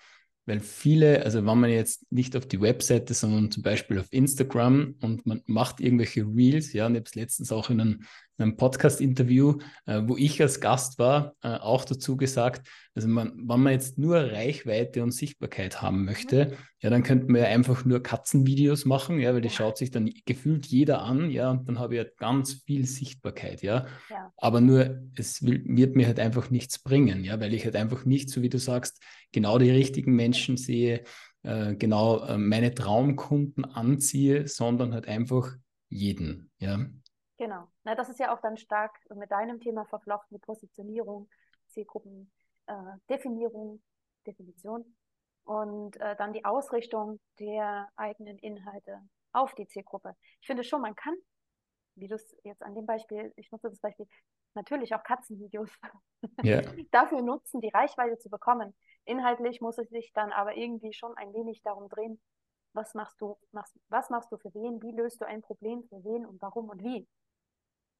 weil 0.44 0.60
viele, 0.60 1.24
also 1.24 1.46
wenn 1.46 1.58
man 1.58 1.70
jetzt 1.70 2.10
nicht 2.10 2.36
auf 2.36 2.46
die 2.46 2.60
Webseite, 2.60 3.14
sondern 3.14 3.50
zum 3.50 3.62
Beispiel 3.62 3.98
auf 3.98 4.08
Instagram 4.10 4.96
und 5.00 5.24
man 5.24 5.42
macht 5.46 5.80
irgendwelche 5.80 6.26
Reels, 6.26 6.72
ja, 6.72 6.86
und 6.86 6.94
ich 6.94 7.00
habe 7.00 7.08
es 7.08 7.14
letztens 7.14 7.52
auch 7.52 7.70
in 7.70 7.80
einem, 7.80 7.90
in 7.90 8.31
einem 8.42 8.56
Podcast-Interview, 8.56 9.58
äh, 9.86 10.02
wo 10.04 10.16
ich 10.16 10.40
als 10.42 10.60
Gast 10.60 10.98
war, 10.98 11.34
äh, 11.42 11.48
auch 11.48 11.84
dazu 11.84 12.16
gesagt, 12.16 12.68
also 12.94 13.08
man, 13.08 13.32
wenn 13.48 13.60
man 13.60 13.72
jetzt 13.72 13.98
nur 13.98 14.16
Reichweite 14.18 15.02
und 15.02 15.12
Sichtbarkeit 15.12 15.80
haben 15.80 16.04
möchte, 16.04 16.56
ja, 16.80 16.90
dann 16.90 17.02
könnte 17.02 17.26
man 17.32 17.40
ja 17.42 17.48
einfach 17.48 17.84
nur 17.84 18.02
Katzenvideos 18.02 18.84
machen, 18.84 19.18
ja, 19.18 19.32
weil 19.32 19.40
das 19.40 19.52
Ja. 19.52 19.58
schaut 19.58 19.78
sich 19.78 19.90
dann 19.90 20.10
gefühlt 20.26 20.66
jeder 20.66 21.02
an, 21.02 21.30
ja, 21.30 21.50
und 21.50 21.66
dann 21.68 21.78
habe 21.78 21.94
ich 21.94 22.00
halt 22.00 22.16
ganz 22.18 22.52
viel 22.66 22.84
Sichtbarkeit, 22.86 23.62
ja. 23.62 23.86
Ja. 24.10 24.32
Aber 24.36 24.60
nur, 24.60 25.00
es 25.16 25.42
will, 25.42 25.62
wird 25.64 25.96
mir 25.96 26.06
halt 26.06 26.20
einfach 26.20 26.50
nichts 26.50 26.78
bringen, 26.80 27.24
ja, 27.24 27.40
weil 27.40 27.54
ich 27.54 27.64
halt 27.64 27.76
einfach 27.76 28.04
nicht, 28.04 28.28
so 28.28 28.42
wie 28.42 28.50
du 28.50 28.58
sagst, 28.58 29.02
genau 29.32 29.58
die 29.58 29.70
richtigen 29.70 30.14
Menschen 30.14 30.56
sehe, 30.58 31.04
äh, 31.44 31.74
genau 31.74 32.24
äh, 32.24 32.36
meine 32.36 32.74
Traumkunden 32.74 33.64
anziehe, 33.64 34.46
sondern 34.48 34.92
halt 34.92 35.08
einfach 35.08 35.56
jeden, 35.88 36.50
ja. 36.58 36.78
Genau. 37.38 37.71
Na, 37.84 37.94
das 37.94 38.08
ist 38.08 38.20
ja 38.20 38.34
auch 38.34 38.40
dann 38.40 38.56
stark 38.56 38.92
mit 39.14 39.30
deinem 39.30 39.60
Thema 39.60 39.84
verflochten, 39.86 40.36
die 40.36 40.44
Positionierung, 40.44 41.28
Zielgruppen, 41.68 42.30
äh, 42.66 42.74
Definierung, 43.08 43.82
Definition 44.26 44.96
und 45.44 46.00
äh, 46.00 46.14
dann 46.16 46.32
die 46.32 46.44
Ausrichtung 46.44 47.18
der 47.40 47.88
eigenen 47.96 48.38
Inhalte 48.38 49.00
auf 49.32 49.54
die 49.54 49.66
Zielgruppe. 49.66 50.14
Ich 50.40 50.46
finde 50.46 50.62
schon, 50.62 50.80
man 50.80 50.94
kann, 50.94 51.14
wie 51.96 52.08
du 52.08 52.14
es 52.14 52.36
jetzt 52.44 52.62
an 52.62 52.74
dem 52.74 52.86
Beispiel, 52.86 53.32
ich 53.36 53.50
nutze 53.50 53.68
das 53.68 53.80
Beispiel, 53.80 54.06
natürlich 54.54 54.94
auch 54.94 55.02
Katzenvideos 55.02 55.70
Ja, 56.42 56.62
dafür 56.90 57.22
nutzen, 57.22 57.60
die 57.60 57.70
Reichweite 57.70 58.18
zu 58.18 58.30
bekommen. 58.30 58.74
Inhaltlich 59.04 59.60
muss 59.60 59.78
es 59.78 59.88
sich 59.88 60.12
dann 60.12 60.30
aber 60.32 60.56
irgendwie 60.56 60.92
schon 60.92 61.16
ein 61.16 61.32
wenig 61.34 61.62
darum 61.62 61.88
drehen, 61.88 62.20
was 62.74 62.94
machst 62.94 63.20
du, 63.20 63.36
machst, 63.50 63.74
was 63.88 64.08
machst 64.10 64.30
du 64.30 64.38
für 64.38 64.54
wen, 64.54 64.80
wie 64.82 64.92
löst 64.92 65.20
du 65.20 65.26
ein 65.26 65.42
Problem 65.42 65.82
für 65.88 66.02
wen 66.04 66.24
und 66.24 66.40
warum 66.40 66.68
und 66.68 66.82
wie. 66.82 67.06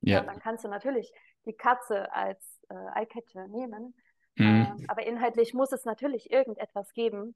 Ja, 0.03 0.19
ja. 0.19 0.23
dann 0.23 0.39
kannst 0.41 0.65
du 0.65 0.69
natürlich 0.69 1.13
die 1.47 1.53
Katze 1.55 2.13
als 2.13 2.61
äh, 2.69 3.01
Eyecatcher 3.01 3.49
nehmen, 3.49 3.95
Mhm. 4.37 4.67
ähm, 4.79 4.85
aber 4.89 5.05
inhaltlich 5.07 5.53
muss 5.53 5.73
es 5.73 5.85
natürlich 5.85 6.31
irgendetwas 6.31 6.93
geben, 6.95 7.35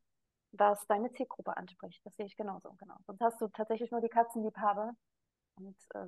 was 0.53 0.87
deine 0.87 1.13
Zielgruppe 1.13 1.55
anspricht. 1.57 2.01
Das 2.07 2.17
sehe 2.17 2.25
ich 2.27 2.37
genauso, 2.37 2.73
genau. 2.79 2.97
Sonst 3.07 3.21
hast 3.21 3.41
du 3.41 3.49
tatsächlich 3.49 3.91
nur 3.91 4.01
die 4.01 4.09
Katzenliebhaber 4.09 4.95
und 5.59 5.77
äh, 5.95 6.07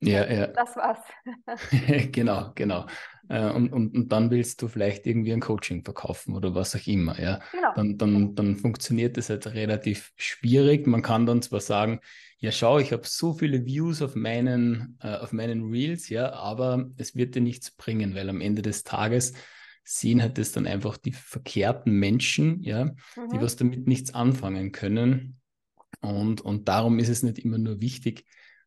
Ja, 0.00 0.26
ja. 0.30 0.46
das 0.48 0.76
war's. 0.76 0.98
Genau, 2.12 2.52
genau. 2.54 2.86
Äh, 3.28 3.50
und, 3.50 3.72
und, 3.72 3.94
und 3.94 4.08
dann 4.10 4.30
willst 4.30 4.60
du 4.62 4.68
vielleicht 4.68 5.06
irgendwie 5.06 5.32
ein 5.32 5.40
Coaching 5.40 5.84
verkaufen 5.84 6.34
oder 6.34 6.54
was 6.54 6.74
auch 6.74 6.86
immer, 6.86 7.20
ja. 7.20 7.40
Genau. 7.52 7.72
Dann, 7.74 7.98
dann, 7.98 8.34
dann 8.34 8.56
funktioniert 8.56 9.16
das 9.16 9.28
halt 9.30 9.46
relativ 9.46 10.12
schwierig. 10.16 10.86
Man 10.86 11.02
kann 11.02 11.26
dann 11.26 11.42
zwar 11.42 11.60
sagen, 11.60 12.00
ja, 12.38 12.50
schau, 12.50 12.78
ich 12.78 12.92
habe 12.92 13.02
so 13.06 13.34
viele 13.34 13.66
Views 13.66 14.00
auf 14.02 14.14
meinen, 14.14 14.98
äh, 15.02 15.16
auf 15.16 15.32
meinen 15.32 15.70
Reels, 15.70 16.08
ja, 16.08 16.32
aber 16.32 16.90
es 16.96 17.14
wird 17.14 17.34
dir 17.34 17.42
nichts 17.42 17.70
bringen, 17.70 18.14
weil 18.14 18.28
am 18.30 18.40
Ende 18.40 18.62
des 18.62 18.82
Tages 18.82 19.34
sehen 19.84 20.22
halt 20.22 20.38
das 20.38 20.52
dann 20.52 20.66
einfach 20.66 20.96
die 20.96 21.12
verkehrten 21.12 21.92
Menschen, 21.92 22.62
ja, 22.62 22.90
die 23.30 23.38
Mhm. 23.38 23.42
was 23.42 23.56
damit 23.56 23.86
nichts 23.86 24.14
anfangen 24.14 24.72
können. 24.72 25.40
Und, 26.00 26.40
und 26.40 26.68
darum 26.68 26.98
ist 26.98 27.08
es 27.08 27.22
nicht 27.22 27.38
immer 27.38 27.58
nur 27.58 27.80
wichtig. 27.80 28.24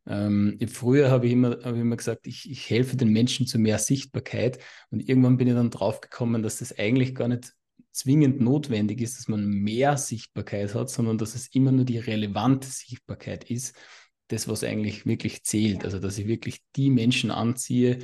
Ähm, 0.07 0.59
früher 0.67 1.09
habe 1.09 1.27
ich 1.27 1.33
immer, 1.33 1.59
habe 1.63 1.77
ich 1.77 1.81
immer 1.81 1.95
gesagt, 1.95 2.27
ich, 2.27 2.49
ich 2.49 2.69
helfe 2.69 2.97
den 2.97 3.09
Menschen 3.09 3.47
zu 3.47 3.57
mehr 3.57 3.79
Sichtbarkeit. 3.79 4.59
Und 4.89 5.07
irgendwann 5.07 5.37
bin 5.37 5.47
ich 5.47 5.53
dann 5.53 5.69
drauf 5.69 6.01
gekommen, 6.01 6.43
dass 6.43 6.57
das 6.57 6.77
eigentlich 6.77 7.15
gar 7.15 7.27
nicht 7.27 7.53
zwingend 7.91 8.41
notwendig 8.41 9.01
ist, 9.01 9.17
dass 9.17 9.27
man 9.27 9.47
mehr 9.47 9.97
Sichtbarkeit 9.97 10.73
hat, 10.73 10.89
sondern 10.89 11.17
dass 11.17 11.35
es 11.35 11.47
immer 11.47 11.71
nur 11.71 11.85
die 11.85 11.99
relevante 11.99 12.67
Sichtbarkeit 12.67 13.49
ist, 13.49 13.75
das, 14.27 14.47
was 14.47 14.63
eigentlich 14.63 15.05
wirklich 15.05 15.43
zählt. 15.43 15.85
Also, 15.85 15.99
dass 15.99 16.17
ich 16.17 16.27
wirklich 16.27 16.61
die 16.75 16.89
Menschen 16.89 17.31
anziehe, 17.31 17.99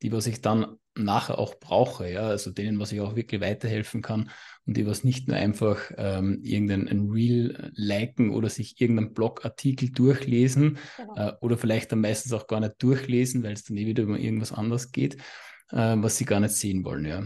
die, 0.00 0.12
was 0.12 0.26
ich 0.26 0.40
dann 0.40 0.76
nachher 0.94 1.38
auch 1.38 1.54
brauche, 1.54 2.08
ja, 2.10 2.22
also 2.22 2.50
denen, 2.50 2.78
was 2.78 2.92
ich 2.92 3.00
auch 3.00 3.16
wirklich 3.16 3.40
weiterhelfen 3.40 4.02
kann 4.02 4.30
und 4.66 4.76
die, 4.76 4.86
was 4.86 5.04
nicht 5.04 5.26
nur 5.28 5.36
einfach 5.36 5.90
ähm, 5.96 6.40
irgendein 6.42 7.08
Reel 7.10 7.72
liken 7.74 8.34
oder 8.34 8.48
sich 8.48 8.80
irgendeinen 8.80 9.14
Blogartikel 9.14 9.90
durchlesen 9.90 10.78
genau. 10.96 11.14
äh, 11.16 11.32
oder 11.40 11.56
vielleicht 11.56 11.92
dann 11.92 12.00
meistens 12.00 12.32
auch 12.32 12.46
gar 12.46 12.60
nicht 12.60 12.82
durchlesen, 12.82 13.42
weil 13.42 13.54
es 13.54 13.64
dann 13.64 13.76
eh 13.76 13.86
wieder 13.86 14.02
über 14.02 14.18
irgendwas 14.18 14.52
anderes 14.52 14.92
geht, 14.92 15.16
äh, 15.70 15.96
was 15.96 16.18
sie 16.18 16.24
gar 16.24 16.40
nicht 16.40 16.54
sehen 16.54 16.84
wollen, 16.84 17.06
ja. 17.06 17.22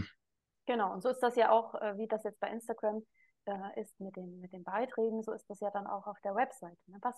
Genau, 0.65 0.93
und 0.93 1.01
so 1.01 1.09
ist 1.09 1.19
das 1.21 1.35
ja 1.35 1.49
auch, 1.51 1.75
äh, 1.75 1.97
wie 1.97 2.07
das 2.07 2.23
jetzt 2.23 2.39
bei 2.39 2.49
Instagram 2.49 3.03
äh, 3.45 3.81
ist 3.81 3.99
mit 3.99 4.15
den, 4.15 4.39
mit 4.39 4.53
den 4.53 4.63
Beiträgen, 4.63 5.23
so 5.23 5.31
ist 5.31 5.49
das 5.49 5.59
ja 5.59 5.71
dann 5.71 5.87
auch 5.87 6.07
auf 6.07 6.19
der 6.23 6.35
Website. 6.35 6.77
Ne? 6.87 6.97
Was 7.01 7.15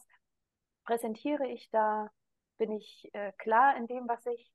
präsentiere 0.85 1.47
ich 1.47 1.69
da? 1.71 2.09
Bin 2.57 2.71
ich 2.73 3.09
äh, 3.13 3.31
klar 3.37 3.77
in 3.77 3.87
dem, 3.87 4.07
was 4.07 4.25
ich 4.25 4.51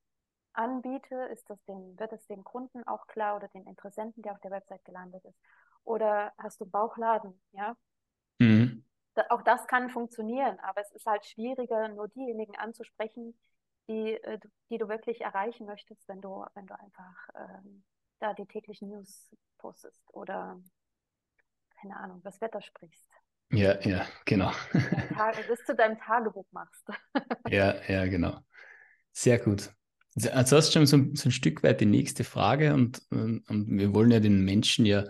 anbiete? 0.55 1.15
Ist 1.33 1.49
das 1.51 1.63
den, 1.65 1.99
wird 1.99 2.13
es 2.13 2.27
dem 2.27 2.45
Kunden 2.45 2.87
auch 2.87 3.07
klar 3.07 3.37
oder 3.37 3.49
den 3.49 3.67
Interessenten, 3.67 4.23
der 4.23 4.33
auf 4.33 4.41
der 4.41 4.51
Website 4.51 4.85
gelandet 4.85 5.25
ist? 5.25 5.39
Oder 5.85 6.33
hast 6.39 6.61
du 6.61 6.67
Bauchladen? 6.67 7.41
Ja. 7.53 7.77
Mhm. 8.39 8.85
Da, 9.15 9.25
auch 9.31 9.43
das 9.43 9.67
kann 9.67 9.91
funktionieren, 9.91 10.59
aber 10.61 10.81
es 10.81 10.91
ist 10.93 11.07
halt 11.07 11.25
schwieriger, 11.25 11.89
nur 11.89 12.09
diejenigen 12.09 12.57
anzusprechen, 12.57 13.39
die, 13.89 14.15
äh, 14.15 14.41
die 14.71 14.79
du 14.79 14.89
wirklich 14.89 15.21
erreichen 15.21 15.67
möchtest, 15.67 16.09
wenn 16.09 16.21
du, 16.21 16.45
wenn 16.55 16.67
du 16.67 16.75
einfach 16.79 17.29
ähm, 17.37 17.85
da 18.19 18.35
die 18.35 18.47
täglichen 18.47 18.89
News 18.89 19.31
postest 19.59 20.03
oder 20.09 20.61
keine 21.81 21.97
Ahnung, 21.97 22.23
das 22.23 22.41
Wetter 22.41 22.63
sprichst. 22.63 23.09
Ja, 23.51 23.79
ja, 23.83 24.07
genau. 24.25 24.51
das 25.49 25.65
zu 25.67 25.75
deinem 25.75 25.99
Tagebuch 25.99 26.47
machst. 26.51 26.89
ja, 27.49 27.75
ja, 27.87 28.07
genau. 28.07 28.41
Sehr 29.13 29.39
gut. 29.39 29.71
Also 30.16 30.56
hast 30.56 30.68
du 30.68 30.73
schon 30.73 30.87
so, 30.87 30.99
so, 31.14 31.28
ein 31.28 31.33
Stück 31.33 31.62
weit 31.62 31.80
die 31.80 31.87
nächste 31.87 32.23
Frage 32.23 32.73
und, 32.75 33.02
und, 33.11 33.49
und 33.49 33.78
wir 33.78 33.94
wollen 33.94 34.12
ja 34.12 34.21
den 34.21 34.44
Menschen 34.44 34.87
ja, 34.87 35.06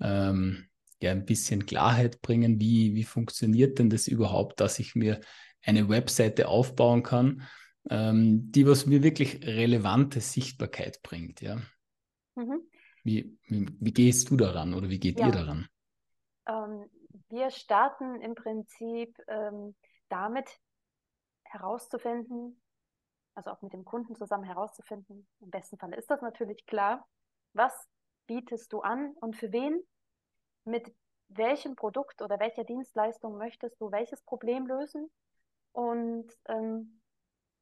ähm, 0.00 0.68
ja 1.00 1.12
ein 1.12 1.24
bisschen 1.24 1.64
Klarheit 1.64 2.20
bringen, 2.22 2.60
wie, 2.60 2.94
wie 2.94 3.04
funktioniert 3.04 3.78
denn 3.78 3.88
das 3.88 4.08
überhaupt, 4.08 4.60
dass 4.60 4.80
ich 4.80 4.96
mir 4.96 5.20
eine 5.64 5.88
Webseite 5.88 6.48
aufbauen 6.48 7.02
kann, 7.02 7.42
ähm, 7.88 8.50
die 8.50 8.66
was 8.66 8.86
mir 8.86 9.02
wirklich 9.02 9.46
relevante 9.46 10.20
Sichtbarkeit 10.20 11.02
bringt, 11.02 11.40
ja. 11.40 11.60
Mhm. 12.34 12.62
Wie, 13.04 13.38
wie, 13.46 13.66
wie, 13.80 13.92
gehst 13.92 14.30
du 14.30 14.36
daran 14.36 14.74
oder 14.74 14.88
wie 14.88 14.98
geht 14.98 15.20
ja. 15.20 15.26
ihr 15.26 15.32
daran? 15.32 15.68
Ähm, 16.48 16.84
wir 17.28 17.50
starten 17.50 18.20
im 18.20 18.34
Prinzip 18.34 19.16
ähm, 19.28 19.74
damit 20.08 20.48
herauszufinden, 21.44 22.60
also 23.38 23.52
auch 23.52 23.62
mit 23.62 23.72
dem 23.72 23.84
Kunden 23.84 24.16
zusammen 24.16 24.42
herauszufinden, 24.42 25.28
im 25.40 25.50
besten 25.50 25.78
Fall 25.78 25.94
ist 25.94 26.10
das 26.10 26.20
natürlich 26.22 26.66
klar, 26.66 27.06
was 27.52 27.72
bietest 28.26 28.72
du 28.72 28.80
an 28.80 29.14
und 29.20 29.36
für 29.36 29.52
wen, 29.52 29.80
mit 30.64 30.92
welchem 31.28 31.76
Produkt 31.76 32.20
oder 32.20 32.40
welcher 32.40 32.64
Dienstleistung 32.64 33.38
möchtest 33.38 33.80
du 33.80 33.92
welches 33.92 34.22
Problem 34.22 34.66
lösen 34.66 35.08
und 35.72 36.26
ähm, 36.48 37.00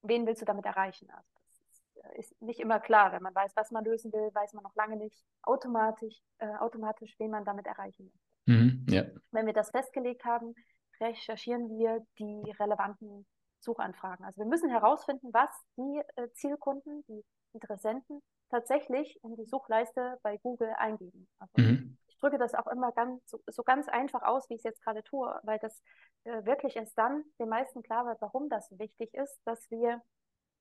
wen 0.01 0.27
willst 0.27 0.41
du 0.41 0.47
damit 0.47 0.65
erreichen. 0.65 1.11
Also 1.11 1.29
das 1.35 1.61
ist, 1.69 2.33
ist, 2.33 2.43
nicht 2.43 2.61
immer 2.61 2.81
klar. 2.81 3.13
Wenn 3.13 3.23
man 3.23 3.35
weiß, 3.35 3.53
was 3.55 3.71
man 3.71 3.85
lösen 3.85 4.13
will, 4.15 4.31
weiß 4.33 4.55
man 4.55 4.63
noch 4.63 4.75
lange 4.77 4.97
nicht 4.97 5.23
automatisch, 5.43 6.17
äh, 6.39 6.57
automatisch 6.57 7.15
wen 7.19 7.31
man 7.31 7.45
damit 7.45 7.67
erreichen 7.67 8.05
möchte. 8.05 8.63
Mhm, 8.63 8.87
ja. 8.89 9.05
Wenn 9.31 9.45
wir 9.45 9.53
das 9.53 9.71
festgelegt 9.71 10.25
haben, 10.25 10.55
recherchieren 11.01 11.69
wir 11.79 12.07
die 12.19 12.51
relevanten 12.53 13.27
Suchanfragen. 13.67 14.25
Also 14.25 14.39
wir 14.39 14.47
müssen 14.47 14.71
herausfinden, 14.71 15.29
was 15.33 15.51
die 15.77 16.01
äh, 16.17 16.31
Zielkunden, 16.33 17.05
die 17.09 17.25
Interessenten 17.53 18.23
tatsächlich 18.49 19.19
in 19.23 19.37
die 19.37 19.45
Suchleiste 19.45 20.19
bei 20.23 20.39
Google 20.39 20.73
eingeben. 20.79 21.29
Also 21.39 21.53
mhm. 21.59 21.99
Ich 22.07 22.17
drücke 22.19 22.39
das 22.39 22.55
auch 22.55 22.67
immer 22.69 22.93
ganz, 22.93 23.21
so, 23.27 23.43
so, 23.47 23.63
ganz 23.63 23.89
einfach 23.89 24.23
aus, 24.23 24.49
wie 24.49 24.55
ich 24.55 24.61
es 24.61 24.65
jetzt 24.65 24.83
gerade 24.83 25.03
tue, 25.03 25.39
weil 25.43 25.59
das 25.59 25.83
äh, 26.25 26.45
wirklich 26.45 26.77
erst 26.77 26.97
dann 26.97 27.25
den 27.39 27.49
meisten 27.49 27.83
klar 27.83 28.07
wird, 28.07 28.21
warum 28.23 28.49
das 28.49 28.71
wichtig 28.79 29.13
ist, 29.13 29.39
dass 29.45 29.71
wir 29.71 30.01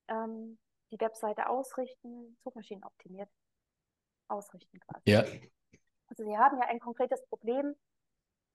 ähm, 0.08 0.58
die 0.90 1.00
Webseite 1.00 1.48
ausrichten, 1.48 2.36
Suchmaschinen 2.44 2.84
optimiert 2.84 3.30
ausrichten 4.28 4.80
quasi. 4.80 5.10
Ja. 5.10 5.24
Also 6.08 6.24
Sie 6.24 6.36
haben 6.36 6.58
ja 6.58 6.68
ein 6.68 6.80
konkretes 6.80 7.24
Problem, 7.28 7.74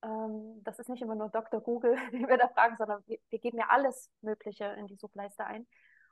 ähm, 0.04 0.64
das 0.64 0.80
ist 0.80 0.90
nicht 0.90 1.02
immer 1.02 1.16
nur 1.16 1.30
Dr. 1.30 1.62
Google, 1.62 1.96
den 2.12 2.28
wir 2.28 2.38
da 2.38 2.48
fragen, 2.50 2.76
sondern 2.78 3.04
wir, 3.08 3.20
wir, 3.30 3.40
geben 3.40 3.58
ja 3.58 3.68
alles 3.70 4.12
Mögliche 4.22 4.66
in 4.66 4.88
die 4.88 4.96
Suchleiste 4.96 5.46
ein. 5.46 5.68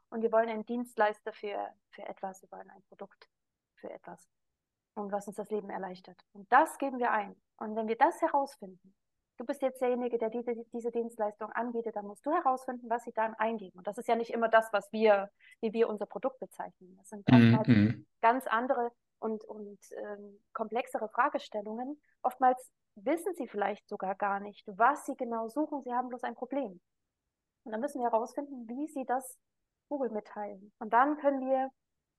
Und 0.10 0.22
wir 0.22 0.32
wollen 0.32 0.50
einen 0.50 0.66
Dienstleister 0.66 1.34
für, 1.34 1.58
für 1.92 2.04
etwas, 2.04 2.42
wir 2.42 2.52
wollen 2.52 2.70
ein 2.70 2.84
Produkt 2.88 3.30
für 3.76 3.90
etwas. 3.92 4.28
Und 4.96 5.12
was 5.12 5.28
uns 5.28 5.38
das 5.38 5.50
Leben 5.50 5.70
erleichtert. 5.70 6.20
Und 6.34 6.52
das 6.52 6.78
geben 6.78 7.00
wir 7.00 7.12
ein. 7.12 7.36
Und 7.58 7.76
wenn 7.76 7.88
wir 7.88 7.98
das 7.98 8.22
herausfinden, 8.22 8.96
du 9.38 9.46
bist 9.46 9.62
jetzt 9.62 9.82
derjenige, 9.82 10.18
der 10.18 10.30
diese, 10.30 10.54
diese 10.74 10.92
Dienstleistung 10.92 11.52
anbietet, 11.52 11.96
dann 11.96 12.06
musst 12.06 12.26
du 12.26 12.32
herausfinden, 12.32 12.90
was 12.90 13.04
sie 13.04 13.14
dann 13.14 13.34
eingeben. 13.36 13.78
Und 13.78 13.88
das 13.88 13.98
ist 13.98 14.08
ja 14.08 14.16
nicht 14.16 14.32
immer 14.32 14.50
das, 14.50 14.72
was 14.74 14.92
wir, 14.92 15.30
wie 15.62 15.72
wir 15.74 15.88
unser 15.88 16.06
Produkt 16.06 16.40
bezeichnen. 16.40 16.96
Das 16.98 17.10
sind 17.10 17.28
mm 17.30 17.34
-hmm. 17.34 18.06
ganz 18.22 18.48
andere 18.48 18.92
und, 19.20 19.44
und 19.46 19.80
ähm, 19.92 20.40
komplexere 20.54 21.08
Fragestellungen. 21.10 22.02
Oftmals 22.22 22.72
wissen 22.96 23.34
sie 23.36 23.48
vielleicht 23.48 23.88
sogar 23.88 24.16
gar 24.16 24.40
nicht, 24.40 24.64
was 24.68 25.06
sie 25.06 25.16
genau 25.16 25.48
suchen. 25.48 25.82
Sie 25.84 25.94
haben 25.94 26.10
bloß 26.10 26.24
ein 26.24 26.36
Problem. 26.36 26.80
Und 27.64 27.72
dann 27.72 27.82
müssen 27.82 28.02
wir 28.02 28.10
herausfinden, 28.10 28.68
wie 28.68 28.88
sie 28.88 29.06
das 29.06 29.38
Google 29.90 30.10
mitteilen. 30.10 30.72
Und 30.80 30.94
dann 30.94 31.18
können 31.18 31.42
wir 31.42 31.70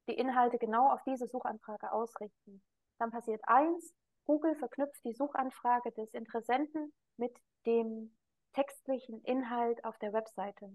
die 0.09 0.15
Inhalte 0.15 0.59
genau 0.59 0.91
auf 0.91 1.03
diese 1.05 1.27
Suchanfrage 1.27 1.93
ausrichten. 1.93 2.63
Dann 2.99 3.11
passiert 3.11 3.41
eins, 3.45 3.95
Google 4.25 4.55
verknüpft 4.57 5.03
die 5.05 5.15
Suchanfrage 5.15 5.93
des 5.93 6.13
Interessenten 6.13 6.93
mit 7.17 7.37
dem 7.67 8.17
textlichen 8.53 9.23
Inhalt 9.25 9.85
auf 9.85 9.99
der 9.99 10.13
Webseite. 10.13 10.71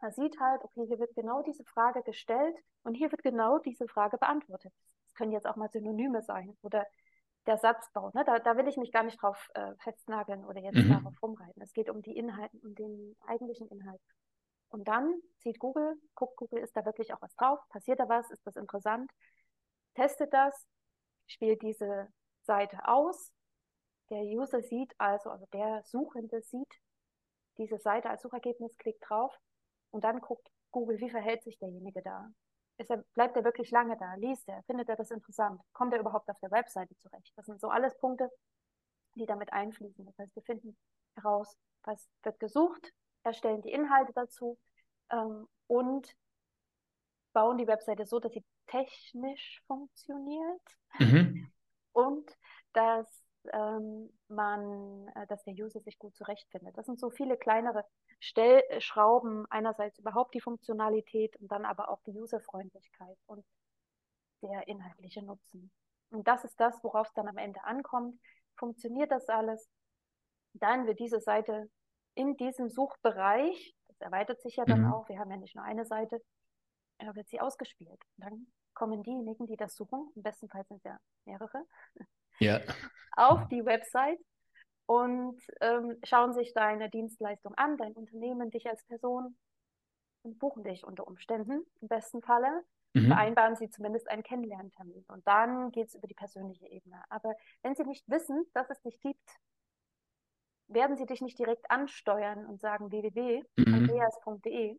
Er 0.00 0.12
sieht 0.12 0.38
halt, 0.38 0.62
okay, 0.62 0.86
hier 0.86 0.98
wird 0.98 1.14
genau 1.14 1.42
diese 1.42 1.64
Frage 1.64 2.02
gestellt 2.02 2.56
und 2.82 2.94
hier 2.94 3.10
wird 3.10 3.22
genau 3.22 3.58
diese 3.58 3.88
Frage 3.88 4.16
beantwortet. 4.16 4.72
Das 5.06 5.14
können 5.14 5.32
jetzt 5.32 5.46
auch 5.46 5.56
mal 5.56 5.70
Synonyme 5.70 6.22
sein 6.22 6.56
oder 6.62 6.86
der 7.46 7.58
Satzbau. 7.58 8.10
Ne? 8.14 8.24
Da, 8.24 8.38
da 8.38 8.56
will 8.56 8.68
ich 8.68 8.76
mich 8.76 8.92
gar 8.92 9.02
nicht 9.02 9.20
drauf 9.20 9.48
äh, 9.54 9.74
festnageln 9.78 10.44
oder 10.44 10.60
jetzt 10.60 10.76
mhm. 10.76 10.90
darauf 10.90 11.22
rumreiten. 11.22 11.62
Es 11.62 11.72
geht 11.72 11.88
um 11.88 12.02
die 12.02 12.16
Inhalte, 12.16 12.56
um 12.62 12.74
den 12.74 13.16
eigentlichen 13.26 13.68
Inhalt. 13.68 14.00
Und 14.70 14.86
dann 14.86 15.20
sieht 15.38 15.58
Google, 15.58 15.94
guckt 16.14 16.36
Google, 16.36 16.60
ist 16.60 16.76
da 16.76 16.84
wirklich 16.84 17.12
auch 17.14 17.22
was 17.22 17.34
drauf? 17.36 17.58
Passiert 17.70 18.00
da 18.00 18.08
was? 18.08 18.30
Ist 18.30 18.46
das 18.46 18.56
interessant? 18.56 19.10
Testet 19.94 20.32
das, 20.32 20.66
spielt 21.26 21.62
diese 21.62 22.08
Seite 22.42 22.78
aus. 22.86 23.32
Der 24.10 24.22
User 24.22 24.62
sieht 24.62 24.94
also, 24.98 25.30
also 25.30 25.46
der 25.52 25.82
Suchende 25.84 26.40
sieht 26.42 26.72
diese 27.56 27.78
Seite 27.78 28.08
als 28.10 28.22
Suchergebnis, 28.22 28.76
klickt 28.78 29.08
drauf 29.08 29.34
und 29.90 30.04
dann 30.04 30.20
guckt 30.20 30.48
Google, 30.70 30.98
wie 31.00 31.10
verhält 31.10 31.42
sich 31.42 31.58
derjenige 31.58 32.02
da? 32.02 32.30
Er, 32.78 33.04
bleibt 33.14 33.36
er 33.36 33.44
wirklich 33.44 33.70
lange 33.70 33.96
da? 33.96 34.14
Liest 34.14 34.48
er? 34.48 34.62
Findet 34.64 34.88
er 34.88 34.96
das 34.96 35.10
interessant? 35.10 35.60
Kommt 35.72 35.92
er 35.92 36.00
überhaupt 36.00 36.28
auf 36.30 36.38
der 36.40 36.50
Webseite 36.50 36.96
zurecht? 36.98 37.32
Das 37.36 37.46
sind 37.46 37.60
so 37.60 37.68
alles 37.68 37.96
Punkte, 37.98 38.30
die 39.14 39.26
damit 39.26 39.52
einfließen. 39.52 40.06
Das 40.06 40.16
heißt, 40.18 40.34
wir 40.36 40.42
finden 40.42 40.76
heraus, 41.16 41.56
was 41.82 42.08
wird 42.22 42.38
gesucht, 42.38 42.92
erstellen 43.24 43.62
die 43.62 43.72
Inhalte 43.72 44.12
dazu 44.12 44.58
ähm, 45.10 45.48
und 45.66 46.14
bauen 47.32 47.58
die 47.58 47.66
Webseite 47.66 48.06
so, 48.06 48.20
dass 48.20 48.32
sie 48.32 48.44
technisch 48.66 49.62
funktioniert 49.66 50.76
mhm. 50.98 51.50
und 51.92 52.30
dass 52.72 53.24
ähm, 53.52 54.10
man, 54.28 55.08
äh, 55.14 55.26
dass 55.26 55.42
der 55.44 55.54
User 55.54 55.80
sich 55.80 55.98
gut 55.98 56.14
zurechtfindet. 56.16 56.76
Das 56.76 56.86
sind 56.86 56.98
so 57.00 57.10
viele 57.10 57.36
kleinere 57.36 57.84
Stellschrauben, 58.20 59.46
einerseits 59.50 59.98
überhaupt 59.98 60.34
die 60.34 60.40
Funktionalität 60.40 61.36
und 61.36 61.50
dann 61.50 61.64
aber 61.64 61.88
auch 61.90 62.00
die 62.06 62.18
Userfreundlichkeit 62.18 63.16
und 63.26 63.44
der 64.42 64.66
inhaltliche 64.68 65.22
Nutzen. 65.22 65.70
Und 66.10 66.26
das 66.26 66.44
ist 66.44 66.58
das, 66.58 66.82
worauf 66.82 67.08
es 67.08 67.14
dann 67.14 67.28
am 67.28 67.38
Ende 67.38 67.62
ankommt. 67.64 68.18
Funktioniert 68.56 69.10
das 69.10 69.28
alles? 69.28 69.68
Dann 70.54 70.86
wird 70.86 70.98
diese 70.98 71.20
Seite 71.20 71.70
in 72.14 72.36
diesem 72.36 72.68
Suchbereich, 72.68 73.74
das 73.88 74.00
erweitert 74.00 74.40
sich 74.40 74.56
ja 74.56 74.64
dann 74.64 74.82
mhm. 74.82 74.92
auch, 74.92 75.08
wir 75.08 75.18
haben 75.18 75.30
ja 75.30 75.36
nicht 75.36 75.54
nur 75.54 75.64
eine 75.64 75.84
Seite, 75.84 76.20
äh, 76.98 77.14
wird 77.14 77.28
sie 77.28 77.40
ausgespielt. 77.40 78.00
Und 78.16 78.24
dann 78.24 78.46
kommen 78.74 79.02
diejenigen, 79.02 79.46
die 79.46 79.56
das 79.56 79.74
suchen, 79.74 80.10
im 80.14 80.22
besten 80.22 80.48
Fall 80.48 80.64
sind 80.64 80.78
es 80.78 80.84
ja 80.84 80.98
mehrere, 81.24 81.64
ja. 82.38 82.60
auf 83.16 83.48
die 83.48 83.64
Website 83.64 84.18
und 84.86 85.40
ähm, 85.60 85.98
schauen 86.02 86.32
sich 86.32 86.52
deine 86.54 86.88
Dienstleistung 86.90 87.54
an, 87.54 87.76
dein 87.76 87.92
Unternehmen, 87.92 88.50
dich 88.50 88.68
als 88.68 88.82
Person 88.84 89.36
und 90.22 90.38
buchen 90.38 90.64
dich 90.64 90.84
unter 90.84 91.06
Umständen 91.06 91.64
im 91.80 91.88
besten 91.88 92.22
Falle. 92.22 92.64
Mhm. 92.94 93.08
Vereinbaren 93.08 93.56
Sie 93.56 93.68
zumindest 93.68 94.08
einen 94.08 94.22
Kennenlerntermin 94.22 95.04
und 95.08 95.26
dann 95.26 95.70
geht 95.72 95.88
es 95.88 95.94
über 95.94 96.06
die 96.06 96.14
persönliche 96.14 96.66
Ebene. 96.66 97.02
Aber 97.10 97.34
wenn 97.62 97.74
Sie 97.74 97.84
nicht 97.84 98.08
wissen, 98.08 98.46
dass 98.54 98.70
es 98.70 98.80
dich 98.80 98.98
gibt, 99.00 99.38
werden 100.68 100.96
sie 100.96 101.06
dich 101.06 101.20
nicht 101.20 101.38
direkt 101.38 101.70
ansteuern 101.70 102.46
und 102.46 102.60
sagen 102.60 102.90
www.andreas.de, 102.90 104.72
mhm. 104.72 104.78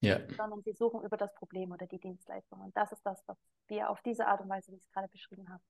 ja. 0.00 0.18
sondern 0.36 0.62
sie 0.62 0.72
suchen 0.72 1.02
über 1.02 1.16
das 1.16 1.34
Problem 1.34 1.70
oder 1.72 1.86
die 1.86 1.98
Dienstleistung. 1.98 2.60
Und 2.60 2.76
das 2.76 2.92
ist 2.92 3.04
das, 3.04 3.22
was 3.26 3.36
wir 3.68 3.90
auf 3.90 4.00
diese 4.02 4.26
Art 4.26 4.40
und 4.40 4.48
Weise, 4.48 4.72
wie 4.72 4.76
ich 4.76 4.82
es 4.82 4.90
gerade 4.90 5.08
beschrieben 5.08 5.48
habe, 5.48 5.62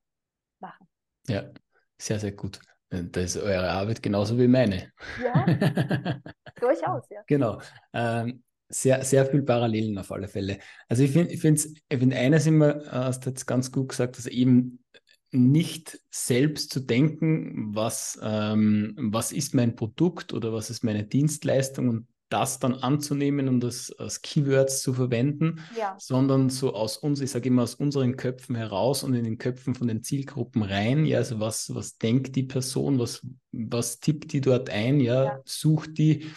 machen. 0.61 0.89
Ja, 1.27 1.51
sehr, 1.99 2.19
sehr 2.19 2.33
gut. 2.33 2.61
Da 2.91 3.21
ist 3.21 3.37
eure 3.37 3.71
Arbeit 3.71 4.03
genauso 4.03 4.39
wie 4.39 4.49
meine. 4.49 4.93
Ja, 5.23 5.45
durchaus, 6.61 7.09
ja. 7.11 7.23
Genau. 7.27 7.61
Ähm, 7.93 8.43
sehr, 8.71 9.05
sehr 9.05 9.27
viel 9.27 9.43
Parallelen 9.43 9.99
auf 9.99 10.11
alle 10.13 10.29
Fälle. 10.29 10.59
Also 10.89 11.03
ich 11.03 11.11
finde, 11.13 11.33
ich 11.33 11.41
finde 11.41 11.61
find 11.91 12.15
eines 12.15 12.47
immer, 12.47 12.77
äh, 12.87 12.91
hast 12.91 13.25
du 13.27 13.31
jetzt 13.31 13.47
ganz 13.47 13.73
gut 13.73 13.91
gesagt, 13.91 14.17
dass 14.17 14.27
eben 14.27 14.83
nicht 15.31 16.01
selbst 16.11 16.71
zu 16.71 16.81
denken, 16.81 17.75
was, 17.75 18.19
ähm, 18.23 18.95
was 18.99 19.33
ist 19.33 19.55
mein 19.55 19.77
Produkt 19.77 20.33
oder 20.33 20.53
was 20.53 20.71
ist 20.71 20.83
meine 20.83 21.05
Dienstleistung 21.05 21.89
und 21.89 22.07
das 22.29 22.59
dann 22.59 22.75
anzunehmen 22.75 23.49
und 23.49 23.61
das 23.61 23.91
als 23.93 24.21
Keywords 24.23 24.83
zu 24.83 24.93
verwenden, 24.93 25.61
ja. 25.77 25.97
sondern 25.99 26.51
so 26.51 26.75
aus 26.75 26.97
uns, 26.97 27.21
ich 27.21 27.31
sage 27.31 27.49
immer 27.49 27.63
aus 27.63 27.75
unseren 27.75 28.17
Köpfen 28.17 28.55
heraus 28.55 29.03
und 29.03 29.15
in 29.15 29.25
den 29.25 29.39
Köpfen 29.39 29.75
von 29.75 29.89
den 29.89 30.03
Zielgruppen 30.03 30.63
rein. 30.63 31.07
Ja, 31.07 31.19
also 31.19 31.41
was, 31.41 31.75
was 31.75 31.97
denkt 31.97 32.37
die 32.37 32.43
Person, 32.43 32.99
was, 32.99 33.27
was 33.53 34.01
tippt 34.01 34.33
die 34.33 34.41
dort 34.41 34.71
ein, 34.71 35.01
ja, 35.01 35.25
ja. 35.25 35.41
sucht 35.45 35.99
die. 35.99 36.31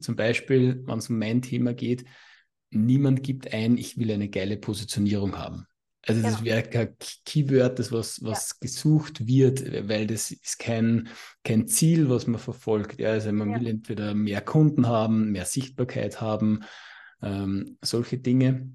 Zum 0.00 0.16
Beispiel, 0.16 0.82
wenn 0.86 0.98
es 0.98 1.08
um 1.10 1.18
mein 1.18 1.42
Thema 1.42 1.74
geht, 1.74 2.04
niemand 2.70 3.22
gibt 3.22 3.52
ein, 3.52 3.78
ich 3.78 3.96
will 3.98 4.10
eine 4.12 4.28
geile 4.28 4.56
Positionierung 4.56 5.38
haben. 5.38 5.66
Also 6.06 6.22
das 6.22 6.38
genau. 6.38 6.44
wäre 6.44 6.62
kein 6.62 6.96
Keyword, 7.24 7.78
das 7.78 7.92
was, 7.92 8.22
was 8.22 8.50
ja. 8.50 8.56
gesucht 8.60 9.26
wird, 9.26 9.88
weil 9.88 10.06
das 10.06 10.30
ist 10.30 10.58
kein, 10.58 11.08
kein 11.44 11.66
Ziel, 11.66 12.08
was 12.08 12.26
man 12.26 12.40
verfolgt. 12.40 13.00
Ja, 13.00 13.10
also 13.10 13.32
man 13.32 13.50
ja. 13.50 13.60
will 13.60 13.66
entweder 13.66 14.14
mehr 14.14 14.40
Kunden 14.40 14.86
haben, 14.86 15.32
mehr 15.32 15.44
Sichtbarkeit 15.44 16.20
haben, 16.20 16.60
ähm, 17.22 17.76
solche 17.82 18.18
Dinge. 18.18 18.70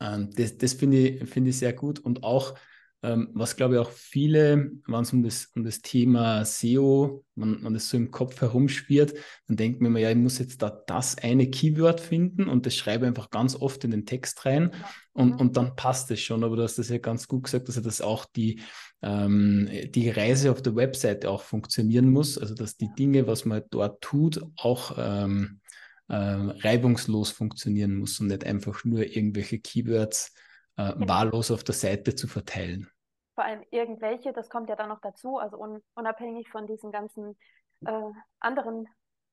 Ähm, 0.00 0.30
das 0.36 0.58
das 0.58 0.74
finde 0.74 0.98
ich, 0.98 1.28
find 1.28 1.48
ich 1.48 1.58
sehr 1.58 1.72
gut. 1.72 1.98
Und 1.98 2.22
auch 2.22 2.54
ähm, 3.02 3.30
was 3.34 3.56
glaube 3.56 3.74
ich 3.74 3.80
auch 3.80 3.90
viele, 3.90 4.70
wenn 4.86 5.00
es 5.00 5.12
um 5.12 5.22
das, 5.24 5.46
um 5.56 5.64
das 5.64 5.80
Thema 5.80 6.44
SEO, 6.44 7.24
wenn 7.34 7.60
man 7.60 7.74
das 7.74 7.88
so 7.88 7.96
im 7.96 8.12
Kopf 8.12 8.40
herumschwirrt, 8.40 9.14
dann 9.48 9.56
denkt 9.56 9.80
man 9.80 9.90
immer, 9.90 9.98
ja, 9.98 10.10
ich 10.10 10.16
muss 10.16 10.38
jetzt 10.38 10.62
da 10.62 10.70
das 10.70 11.18
eine 11.18 11.50
Keyword 11.50 12.00
finden 12.00 12.48
und 12.48 12.64
das 12.64 12.76
schreibe 12.76 13.06
einfach 13.06 13.30
ganz 13.30 13.56
oft 13.56 13.82
in 13.84 13.90
den 13.90 14.06
Text 14.06 14.46
rein 14.46 14.70
und, 15.12 15.34
und 15.34 15.56
dann 15.56 15.74
passt 15.74 16.10
es 16.12 16.20
schon. 16.20 16.44
Aber 16.44 16.54
du 16.54 16.62
hast 16.62 16.78
das 16.78 16.90
ja 16.90 16.98
ganz 16.98 17.26
gut 17.26 17.44
gesagt, 17.44 17.66
also 17.66 17.80
dass 17.80 18.00
auch 18.00 18.24
die, 18.24 18.60
ähm, 19.02 19.68
die 19.90 20.08
Reise 20.08 20.52
auf 20.52 20.62
der 20.62 20.76
Webseite 20.76 21.28
auch 21.28 21.42
funktionieren 21.42 22.08
muss, 22.08 22.38
also 22.38 22.54
dass 22.54 22.76
die 22.76 22.92
Dinge, 22.96 23.26
was 23.26 23.44
man 23.44 23.62
dort 23.70 24.00
tut, 24.00 24.40
auch 24.56 24.96
ähm, 24.96 25.60
äh, 26.06 26.14
reibungslos 26.14 27.30
funktionieren 27.30 27.96
muss 27.96 28.20
und 28.20 28.28
nicht 28.28 28.44
einfach 28.44 28.84
nur 28.84 29.04
irgendwelche 29.04 29.58
Keywords 29.58 30.32
äh, 30.76 30.92
genau. 30.92 31.08
wahllos 31.08 31.50
auf 31.50 31.64
der 31.64 31.74
Seite 31.74 32.14
zu 32.14 32.28
verteilen. 32.28 32.88
Vor 33.34 33.44
allem 33.44 33.64
irgendwelche, 33.70 34.32
das 34.32 34.50
kommt 34.50 34.68
ja 34.68 34.76
dann 34.76 34.88
noch 34.88 35.00
dazu, 35.00 35.38
also 35.38 35.56
un 35.58 35.82
unabhängig 35.94 36.50
von 36.50 36.66
diesen 36.66 36.92
ganzen 36.92 37.38
äh, 37.86 38.10
anderen 38.40 38.86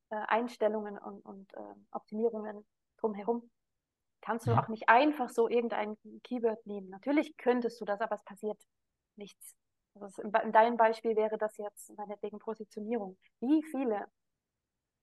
äh, 0.09 0.15
Einstellungen 0.15 0.97
und, 0.97 1.21
und 1.25 1.53
äh, 1.53 1.75
Optimierungen 1.91 2.65
drumherum, 2.97 3.49
kannst 4.21 4.47
du 4.47 4.51
mhm. 4.51 4.59
auch 4.59 4.67
nicht 4.67 4.89
einfach 4.89 5.29
so 5.29 5.49
irgendein 5.49 5.97
Keyword 6.23 6.65
nehmen. 6.65 6.89
Natürlich 6.89 7.35
könntest 7.37 7.79
du 7.81 7.85
das, 7.85 7.99
aber 8.01 8.15
es 8.15 8.23
passiert 8.23 8.59
nichts. 9.15 9.55
Also 9.99 10.21
in, 10.21 10.31
in 10.33 10.51
deinem 10.51 10.77
Beispiel 10.77 11.15
wäre 11.15 11.37
das 11.37 11.57
jetzt 11.57 11.95
meinetwegen 11.97 12.39
Positionierung. 12.39 13.17
Wie 13.39 13.63
viele 13.63 14.07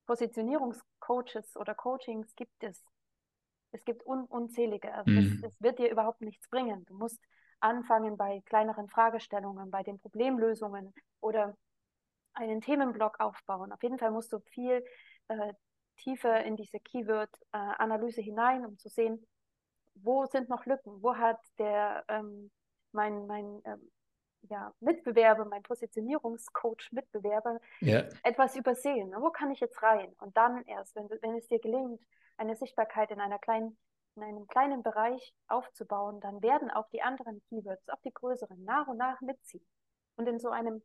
Positionierungscoaches 0.06 1.56
oder 1.56 1.74
Coachings 1.74 2.34
gibt 2.36 2.62
es, 2.62 2.82
es 3.72 3.84
gibt 3.84 4.06
un 4.06 4.24
unzählige. 4.24 4.94
Also 4.94 5.10
mhm. 5.10 5.40
das, 5.42 5.52
das 5.52 5.62
wird 5.62 5.78
dir 5.78 5.90
überhaupt 5.90 6.20
nichts 6.20 6.48
bringen. 6.48 6.84
Du 6.86 6.94
musst 6.94 7.20
anfangen 7.60 8.16
bei 8.16 8.42
kleineren 8.46 8.88
Fragestellungen, 8.88 9.70
bei 9.70 9.82
den 9.82 9.98
Problemlösungen 9.98 10.94
oder 11.20 11.56
einen 12.34 12.60
Themenblock 12.60 13.20
aufbauen. 13.20 13.72
Auf 13.72 13.82
jeden 13.82 13.98
Fall 13.98 14.10
musst 14.10 14.32
du 14.32 14.40
viel 14.40 14.84
äh, 15.28 15.52
tiefer 15.96 16.44
in 16.44 16.56
diese 16.56 16.78
Keyword-Analyse 16.80 18.20
äh, 18.20 18.24
hinein, 18.24 18.66
um 18.66 18.78
zu 18.78 18.88
sehen, 18.88 19.26
wo 19.94 20.26
sind 20.26 20.48
noch 20.48 20.66
Lücken, 20.66 21.02
wo 21.02 21.16
hat 21.16 21.40
der 21.58 22.04
ähm, 22.08 22.50
mein, 22.92 23.26
mein 23.26 23.62
ähm, 23.64 23.90
ja, 24.48 24.72
Mitbewerber, 24.80 25.44
mein 25.44 25.62
Positionierungscoach 25.62 26.92
Mitbewerber 26.92 27.60
ja. 27.80 28.04
etwas 28.22 28.56
übersehen. 28.56 29.12
Wo 29.18 29.30
kann 29.30 29.50
ich 29.50 29.60
jetzt 29.60 29.82
rein? 29.82 30.12
Und 30.18 30.36
dann 30.36 30.62
erst, 30.64 30.94
wenn, 30.94 31.08
wenn 31.08 31.36
es 31.36 31.48
dir 31.48 31.58
gelingt, 31.58 32.00
eine 32.36 32.56
Sichtbarkeit 32.56 33.10
in, 33.10 33.20
einer 33.20 33.38
kleinen, 33.38 33.76
in 34.16 34.22
einem 34.22 34.46
kleinen 34.46 34.82
Bereich 34.82 35.34
aufzubauen, 35.46 36.20
dann 36.20 36.42
werden 36.42 36.70
auch 36.70 36.88
die 36.88 37.02
anderen 37.02 37.42
Keywords, 37.48 37.88
auch 37.90 38.00
die 38.00 38.12
größeren, 38.12 38.64
nach 38.64 38.88
und 38.88 38.96
nach 38.96 39.20
mitziehen. 39.20 39.64
Und 40.16 40.26
in 40.26 40.38
so 40.38 40.48
einem 40.48 40.82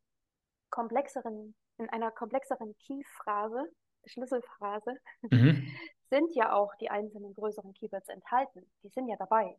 komplexeren, 0.70 1.56
in 1.78 1.90
einer 1.90 2.12
komplexeren 2.12 2.76
Key-Phrase, 2.80 3.72
Schlüsselphrase, 4.06 4.98
mhm. 5.30 5.68
sind 6.10 6.36
ja 6.36 6.54
auch 6.54 6.76
die 6.76 6.90
einzelnen 6.90 7.34
größeren 7.34 7.74
Keywords 7.74 8.10
enthalten. 8.10 8.70
Die 8.84 8.90
sind 8.90 9.08
ja 9.08 9.16
dabei. 9.18 9.58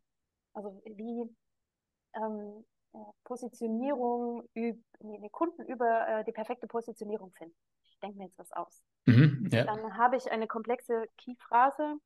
Also 0.53 0.83
wie 0.85 1.35
ähm, 2.15 2.65
äh, 2.93 2.99
Positionierung, 3.25 4.47
nee, 4.55 4.77
nee, 5.01 5.29
Kunden 5.31 5.65
über 5.65 6.07
äh, 6.09 6.25
die 6.25 6.33
perfekte 6.33 6.67
Positionierung 6.67 7.33
finden. 7.33 7.57
Ich 7.85 7.99
denke 8.01 8.19
mir 8.19 8.25
jetzt 8.27 8.39
was 8.39 8.53
aus. 8.53 8.83
Mhm, 9.07 9.49
ja. 9.51 9.65
Dann 9.65 9.97
habe 9.97 10.17
ich 10.17 10.31
eine 10.31 10.47
komplexe 10.47 11.07
Key-Phrase. 11.17 11.97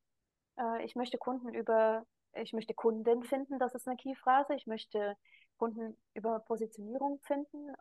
Äh, 0.59 0.83
ich 0.85 0.95
möchte 0.95 1.17
Kunden 1.17 1.53
über, 1.53 2.05
ich 2.33 2.53
möchte 2.53 2.73
Kunden 2.73 3.23
finden, 3.23 3.59
das 3.59 3.75
ist 3.75 3.87
eine 3.87 3.97
Key-Phrase. 3.97 4.55
Ich 4.55 4.67
möchte 4.67 5.15
Kunden 5.57 5.97
über 6.13 6.39
Positionierung 6.39 7.19
finden. 7.23 7.73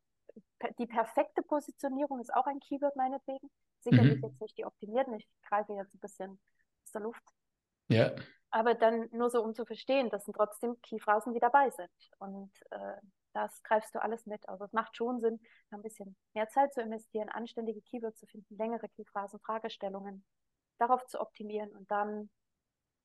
Die 0.79 0.87
perfekte 0.87 1.43
Positionierung 1.43 2.21
ist 2.21 2.35
auch 2.35 2.47
ein 2.47 2.61
Keyword 2.61 2.97
meinetwegen. 2.97 3.51
Sicherlich 3.81 4.17
mhm. 4.17 4.25
jetzt 4.25 4.41
nicht 4.41 4.59
die 4.59 4.65
optimierten. 4.65 5.15
Ich 5.15 5.29
greife 5.43 5.73
jetzt 5.73 5.95
ein 5.95 6.01
bisschen 6.01 6.39
aus 6.85 6.93
der 6.93 7.03
Luft. 7.03 7.23
Ja. 7.89 8.15
Aber 8.51 8.75
dann 8.75 9.09
nur 9.13 9.31
so, 9.31 9.43
um 9.43 9.55
zu 9.55 9.65
verstehen, 9.65 10.11
dass 10.11 10.25
trotzdem 10.25 10.81
Keyphrasen, 10.83 11.35
die 11.35 11.41
dabei 11.41 11.71
sind. 11.71 11.91
Und 12.19 12.51
äh, 12.71 12.97
das 13.33 13.63
greifst 13.63 13.95
du 13.95 14.03
alles 14.03 14.27
mit. 14.27 14.49
Also 14.49 14.65
es 14.65 14.73
macht 14.73 14.97
schon 14.97 15.21
Sinn, 15.21 15.41
ein 15.71 15.83
bisschen 15.83 16.17
mehr 16.35 16.49
Zeit 16.49 16.73
zu 16.73 16.81
investieren, 16.81 17.29
anständige 17.29 17.83
Keywords 17.83 18.19
zu 18.19 18.27
finden, 18.27 18.57
längere 18.57 18.89
Keyphrasen, 18.89 19.41
Fragestellungen, 19.41 20.25
darauf 20.79 21.05
zu 21.07 21.21
optimieren 21.21 21.71
und 21.73 21.91
dann 21.91 22.31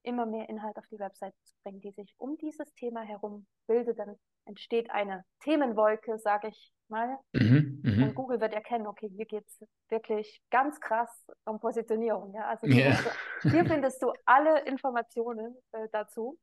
immer 0.03 0.25
mehr 0.25 0.49
Inhalt 0.49 0.77
auf 0.77 0.87
die 0.87 0.99
Website 0.99 1.33
zu 1.43 1.55
bringen, 1.63 1.81
die 1.81 1.91
sich 1.91 2.13
um 2.17 2.37
dieses 2.37 2.73
Thema 2.73 3.01
herum 3.01 3.45
bildet. 3.67 3.99
Dann 3.99 4.15
entsteht 4.45 4.89
eine 4.91 5.23
Themenwolke, 5.41 6.17
sage 6.17 6.49
ich 6.49 6.73
mal. 6.87 7.17
Mhm, 7.33 7.81
mh. 7.83 8.05
Und 8.05 8.15
Google 8.15 8.41
wird 8.41 8.53
erkennen, 8.53 8.87
okay, 8.87 9.09
hier 9.09 9.25
geht 9.25 9.45
es 9.47 9.67
wirklich 9.89 10.41
ganz 10.49 10.79
krass 10.79 11.09
um 11.45 11.59
Positionierung. 11.59 12.33
Ja? 12.33 12.47
Also 12.47 12.67
yeah. 12.67 12.97
hier 13.43 13.65
findest 13.65 14.01
du 14.01 14.13
alle 14.25 14.61
Informationen 14.65 15.55
äh, 15.71 15.87
dazu. 15.91 16.37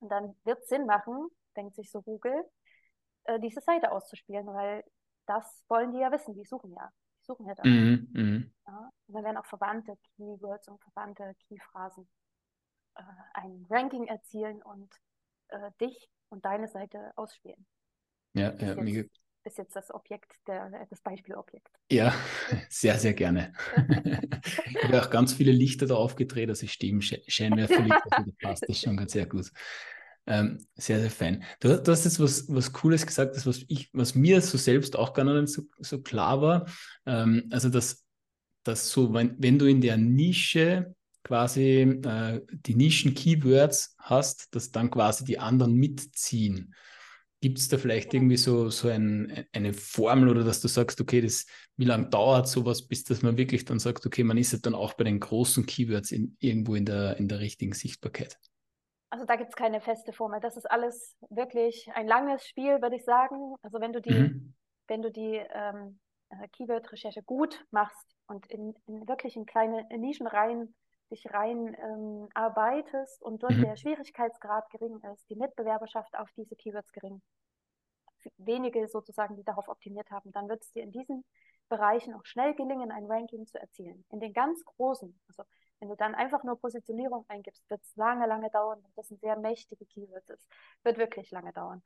Und 0.00 0.08
dann 0.10 0.34
wird 0.44 0.60
es 0.60 0.68
Sinn 0.68 0.86
machen, 0.86 1.28
denkt 1.56 1.74
sich 1.74 1.90
so 1.90 2.02
Google, 2.02 2.44
äh, 3.24 3.38
diese 3.40 3.60
Seite 3.60 3.92
auszuspielen, 3.92 4.46
weil 4.46 4.84
das 5.26 5.62
wollen 5.68 5.92
die 5.92 5.98
ja 5.98 6.10
wissen, 6.10 6.34
die 6.34 6.44
suchen 6.44 6.72
ja. 6.72 6.90
Die 7.20 7.24
suchen 7.24 7.46
ja 7.46 7.54
danach. 7.54 7.70
Mhm, 7.70 8.08
mhm, 8.12 8.52
ja? 8.66 8.90
Und 9.06 9.14
dann 9.14 9.24
werden 9.24 9.36
auch 9.36 9.46
verwandte 9.46 9.96
Keywords 10.16 10.68
und 10.68 10.80
verwandte 10.82 11.34
Keyphrasen 11.46 12.08
äh, 12.96 13.02
ein 13.34 13.66
Ranking 13.70 14.06
erzielen 14.06 14.62
und 14.62 14.88
äh, 15.48 15.70
dich 15.80 16.10
und 16.28 16.44
deine 16.44 16.68
Seite 16.68 17.12
ausspielen. 17.16 17.66
Ja, 18.34 18.52
ja, 18.58 18.68
jetzt, 18.68 18.80
mega. 18.80 19.02
Ist 19.42 19.56
jetzt 19.56 19.74
das 19.74 19.90
Objekt, 19.92 20.32
der, 20.46 20.86
das 20.90 21.00
Beispielobjekt. 21.00 21.70
Ja, 21.90 22.14
sehr, 22.68 22.98
sehr 22.98 23.14
gerne. 23.14 23.54
ich 24.66 24.84
habe 24.84 25.00
auch 25.00 25.10
ganz 25.10 25.32
viele 25.32 25.50
Lichter 25.50 25.86
da 25.86 25.94
aufgedreht, 25.94 26.50
also 26.50 26.64
ich 26.64 26.72
stehe 26.72 26.92
im 26.92 27.00
Scheinwerferlicht, 27.00 28.02
also 28.10 28.30
das 28.30 28.36
passt 28.40 28.68
das 28.68 28.80
schon 28.80 28.96
ganz 28.96 29.12
sehr 29.12 29.26
gut. 29.26 29.50
Ähm, 30.26 30.58
sehr, 30.74 31.00
sehr 31.00 31.10
fein. 31.10 31.42
Du, 31.58 31.82
du, 31.82 31.90
hast 31.90 32.04
jetzt 32.04 32.20
was, 32.20 32.44
was 32.48 32.72
Cooles 32.72 33.06
gesagt, 33.06 33.34
das, 33.34 33.46
was, 33.46 33.64
ich, 33.68 33.88
was 33.94 34.14
mir 34.14 34.42
so 34.42 34.58
selbst 34.58 34.94
auch 34.94 35.14
gar 35.14 35.24
nicht 35.24 35.48
so, 35.48 35.62
so 35.78 36.02
klar 36.02 36.42
war. 36.42 36.66
Ähm, 37.06 37.48
also, 37.50 37.70
dass, 37.70 38.04
dass 38.62 38.90
so, 38.90 39.14
wenn, 39.14 39.34
wenn 39.42 39.58
du 39.58 39.66
in 39.66 39.80
der 39.80 39.96
Nische 39.96 40.94
quasi 41.22 41.82
äh, 41.82 42.40
die 42.50 42.74
Nischen-Keywords 42.74 43.96
hast, 43.98 44.54
dass 44.54 44.70
dann 44.70 44.90
quasi 44.90 45.24
die 45.24 45.38
anderen 45.38 45.74
mitziehen. 45.74 46.74
Gibt 47.42 47.58
es 47.58 47.68
da 47.68 47.78
vielleicht 47.78 48.12
irgendwie 48.12 48.36
so, 48.36 48.68
so 48.68 48.88
ein, 48.88 49.46
eine 49.52 49.72
Formel 49.72 50.28
oder 50.28 50.44
dass 50.44 50.60
du 50.60 50.68
sagst, 50.68 51.00
okay, 51.00 51.22
das, 51.22 51.46
wie 51.76 51.86
lange 51.86 52.08
dauert 52.08 52.48
sowas, 52.48 52.86
bis 52.86 53.04
dass 53.04 53.22
man 53.22 53.38
wirklich 53.38 53.64
dann 53.64 53.78
sagt, 53.78 54.04
okay, 54.04 54.24
man 54.24 54.36
ist 54.36 54.52
ja 54.52 54.58
dann 54.60 54.74
auch 54.74 54.92
bei 54.94 55.04
den 55.04 55.20
großen 55.20 55.64
Keywords 55.64 56.12
in, 56.12 56.36
irgendwo 56.38 56.74
in 56.74 56.84
der, 56.84 57.16
in 57.16 57.28
der 57.28 57.40
richtigen 57.40 57.72
Sichtbarkeit? 57.72 58.38
Also 59.08 59.24
da 59.24 59.36
gibt 59.36 59.50
es 59.50 59.56
keine 59.56 59.80
feste 59.80 60.12
Formel. 60.12 60.40
Das 60.40 60.56
ist 60.56 60.70
alles 60.70 61.16
wirklich 61.30 61.90
ein 61.94 62.06
langes 62.06 62.46
Spiel, 62.46 62.80
würde 62.80 62.96
ich 62.96 63.04
sagen. 63.04 63.54
Also 63.62 63.80
wenn 63.80 63.92
du 63.92 64.00
die, 64.00 64.14
mhm. 64.14 64.54
wenn 64.86 65.02
du 65.02 65.10
die 65.10 65.42
ähm, 65.52 65.98
äh, 66.28 66.46
Keyword-Recherche 66.48 67.22
gut 67.22 67.64
machst 67.70 68.06
und 68.26 68.46
in, 68.46 68.74
in, 68.86 69.08
wirklich 69.08 69.36
in 69.36 69.46
kleine 69.46 69.86
Nischen 69.98 70.26
rein 70.26 70.74
dich 71.10 71.32
rein 71.32 71.76
ähm, 71.80 72.28
arbeitest 72.34 73.22
und 73.22 73.42
dort 73.42 73.54
mhm. 73.54 73.62
der 73.62 73.76
Schwierigkeitsgrad 73.76 74.70
gering 74.70 75.00
ist, 75.12 75.28
die 75.28 75.36
Mitbewerberschaft 75.36 76.16
auf 76.16 76.30
diese 76.32 76.56
Keywords 76.56 76.92
gering, 76.92 77.20
wenige 78.36 78.86
sozusagen, 78.88 79.36
die 79.36 79.44
darauf 79.44 79.68
optimiert 79.68 80.10
haben, 80.10 80.32
dann 80.32 80.48
wird 80.48 80.62
es 80.62 80.72
dir 80.72 80.82
in 80.82 80.92
diesen 80.92 81.24
Bereichen 81.68 82.14
auch 82.14 82.24
schnell 82.24 82.54
gelingen, 82.54 82.90
ein 82.90 83.06
Ranking 83.06 83.46
zu 83.46 83.58
erzielen. 83.58 84.04
In 84.10 84.20
den 84.20 84.32
ganz 84.32 84.64
großen, 84.64 85.18
also 85.28 85.44
wenn 85.78 85.88
du 85.88 85.96
dann 85.96 86.14
einfach 86.14 86.44
nur 86.44 86.60
Positionierung 86.60 87.24
eingibst, 87.28 87.68
wird 87.70 87.82
es 87.82 87.96
lange, 87.96 88.26
lange 88.26 88.50
dauern. 88.50 88.84
Das 88.96 89.08
sind 89.08 89.20
sehr 89.20 89.36
mächtige 89.36 89.86
Keywords. 89.86 90.28
Es 90.28 90.46
wird 90.82 90.98
wirklich 90.98 91.30
lange 91.30 91.52
dauern. 91.52 91.82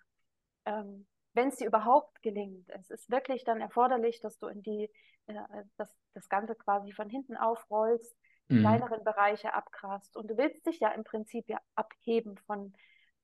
Ähm, 0.65 1.07
wenn 1.35 1.49
es 1.49 1.57
dir 1.57 1.67
überhaupt 1.67 2.23
gelingt, 2.23 2.69
es 2.71 2.91
ist 2.91 3.11
wirklich 3.11 3.45
dann 3.45 3.61
erforderlich, 3.61 4.21
dass 4.21 4.39
du 4.39 4.47
in 4.47 4.63
die, 4.63 4.91
äh, 5.27 5.35
das, 5.77 5.95
das 6.15 6.29
Ganze 6.29 6.55
quasi 6.55 6.93
von 6.93 7.09
hinten 7.09 7.37
aufrollst, 7.37 8.17
mhm. 8.48 8.61
kleineren 8.61 9.04
Bereiche 9.04 9.54
abgrast. 9.54 10.16
Und 10.16 10.28
du 10.28 10.37
willst 10.37 10.66
dich 10.66 10.80
ja 10.80 10.90
im 10.90 11.04
Prinzip 11.04 11.48
ja 11.48 11.59
abheben 11.74 12.37
von, 12.46 12.74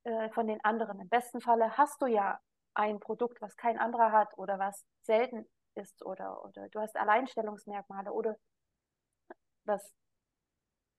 äh, 0.04 0.30
von 0.30 0.46
den 0.46 0.62
anderen. 0.64 1.00
Im 1.00 1.08
besten 1.08 1.40
Falle 1.40 1.76
hast 1.76 2.00
du 2.02 2.06
ja 2.06 2.40
ein 2.74 3.00
Produkt, 3.00 3.40
was 3.40 3.56
kein 3.56 3.78
anderer 3.78 4.12
hat 4.12 4.36
oder 4.38 4.58
was 4.58 4.84
selten 5.02 5.46
ist 5.74 6.04
oder, 6.04 6.44
oder 6.44 6.68
du 6.68 6.80
hast 6.80 6.96
Alleinstellungsmerkmale 6.96 8.12
oder 8.12 8.36
was 9.64 9.92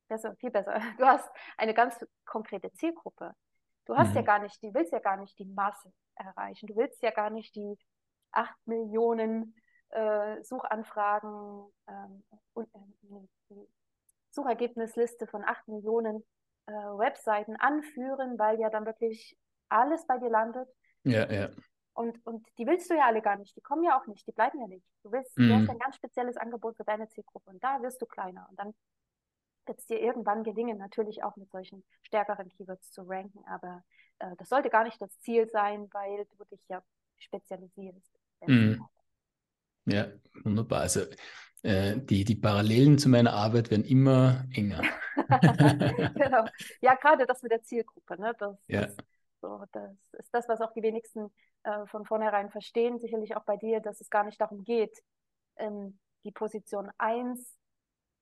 besser, 0.08 0.36
viel 0.36 0.52
besser, 0.52 0.80
du 0.98 1.06
hast 1.06 1.30
eine 1.58 1.74
ganz 1.74 1.96
konkrete 2.26 2.72
Zielgruppe. 2.74 3.34
Du 3.86 3.96
hast 3.96 4.10
mhm. 4.10 4.18
ja 4.18 4.22
gar 4.22 4.40
nicht, 4.40 4.62
du 4.62 4.74
willst 4.74 4.92
ja 4.92 5.00
gar 5.00 5.18
nicht 5.18 5.38
die 5.40 5.46
Masse 5.46 5.92
erreichen. 6.16 6.68
Du 6.68 6.76
willst 6.76 7.02
ja 7.02 7.12
gar 7.12 7.30
nicht 7.30 7.56
die 7.56 7.78
acht 8.32 8.56
Millionen 8.66 9.56
äh, 9.90 10.44
Suchanfragen 10.44 11.72
ähm, 11.88 12.24
und 12.54 12.70
äh, 12.74 13.56
Suchergebnisliste 14.32 15.28
von 15.28 15.44
acht 15.44 15.68
Millionen 15.68 16.26
äh, 16.68 16.72
Webseiten 16.72 17.56
anführen, 17.58 18.38
weil 18.40 18.60
ja 18.60 18.70
dann 18.70 18.86
wirklich 18.86 19.38
alles 19.70 20.06
bei 20.08 20.18
dir 20.18 20.30
landet. 20.30 20.68
Ja, 21.04 21.32
ja. 21.32 21.50
Und, 21.94 22.26
und 22.26 22.48
die 22.58 22.66
willst 22.66 22.90
du 22.90 22.96
ja 22.96 23.06
alle 23.06 23.22
gar 23.22 23.38
nicht, 23.38 23.56
die 23.56 23.62
kommen 23.62 23.84
ja 23.84 24.00
auch 24.00 24.08
nicht, 24.08 24.26
die 24.26 24.32
bleiben 24.32 24.60
ja 24.60 24.68
nicht. 24.68 24.86
Du 25.04 25.12
willst, 25.12 25.38
mm. 25.38 25.48
du 25.48 25.54
hast 25.56 25.64
mhm. 25.64 25.70
ein 25.72 25.80
ganz 25.80 25.96
spezielles 25.98 26.38
Angebot 26.38 26.78
für 26.78 26.86
deine 26.86 27.10
Zielgruppe 27.10 27.50
und 27.50 27.62
da 27.64 27.82
wirst 27.82 28.02
du 28.02 28.06
kleiner. 28.06 28.48
Und 28.50 28.58
dann 28.58 28.74
wird 29.66 29.80
es 29.80 29.86
dir 29.86 30.00
irgendwann 30.00 30.44
gelingen, 30.44 30.78
natürlich 30.78 31.24
auch 31.24 31.36
mit 31.36 31.52
solchen 31.52 31.84
stärkeren 32.04 32.50
Keywords 32.50 32.92
zu 32.92 33.04
ranken, 33.04 33.44
aber 33.46 33.84
äh, 34.20 34.36
das 34.38 34.50
sollte 34.50 34.70
gar 34.70 34.84
nicht 34.84 35.02
das 35.02 35.20
Ziel 35.20 35.50
sein, 35.50 35.90
weil 35.92 36.26
du 36.38 36.46
dich 36.46 36.66
ja 36.70 36.82
spezialisierst. 37.18 38.20
Mm. 38.48 38.82
Ja, 39.86 40.08
wunderbar. 40.44 40.82
Also 40.82 41.02
äh, 41.64 41.98
die, 41.98 42.24
die 42.24 42.36
Parallelen 42.36 42.98
zu 42.98 43.10
meiner 43.10 43.34
Arbeit 43.34 43.70
werden 43.72 43.86
immer 43.86 44.46
enger. 44.54 44.82
genau. 46.16 46.46
Ja, 46.82 46.96
gerade 46.96 47.26
das 47.26 47.42
mit 47.44 47.52
der 47.52 47.64
Zielgruppe. 47.64 48.20
Ne? 48.20 48.34
Das, 48.40 48.58
ja. 48.68 48.82
das, 48.82 48.96
so, 49.42 49.64
das 49.72 49.92
ist 50.14 50.34
das, 50.34 50.48
was 50.48 50.62
auch 50.62 50.74
die 50.74 50.84
wenigsten 50.84 51.32
äh, 51.64 51.86
von 51.88 52.06
vornherein 52.06 52.50
verstehen, 52.50 53.00
sicherlich 53.00 53.36
auch 53.36 53.44
bei 53.44 53.58
dir, 53.58 53.80
dass 53.80 54.02
es 54.02 54.10
gar 54.10 54.24
nicht 54.24 54.42
darum 54.42 54.64
geht, 54.64 54.98
ähm, 55.58 56.00
die 56.24 56.32
Position 56.32 56.90
1 56.98 57.58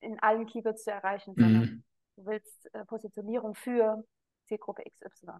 in 0.01 0.19
allen 0.19 0.45
Keywords 0.45 0.83
zu 0.83 0.91
erreichen, 0.91 1.33
mhm. 1.35 1.41
sondern 1.41 1.83
du 2.15 2.25
willst 2.25 2.73
äh, 2.73 2.85
Positionierung 2.85 3.55
für 3.55 4.03
Zielgruppe 4.47 4.83
XY. 4.83 5.31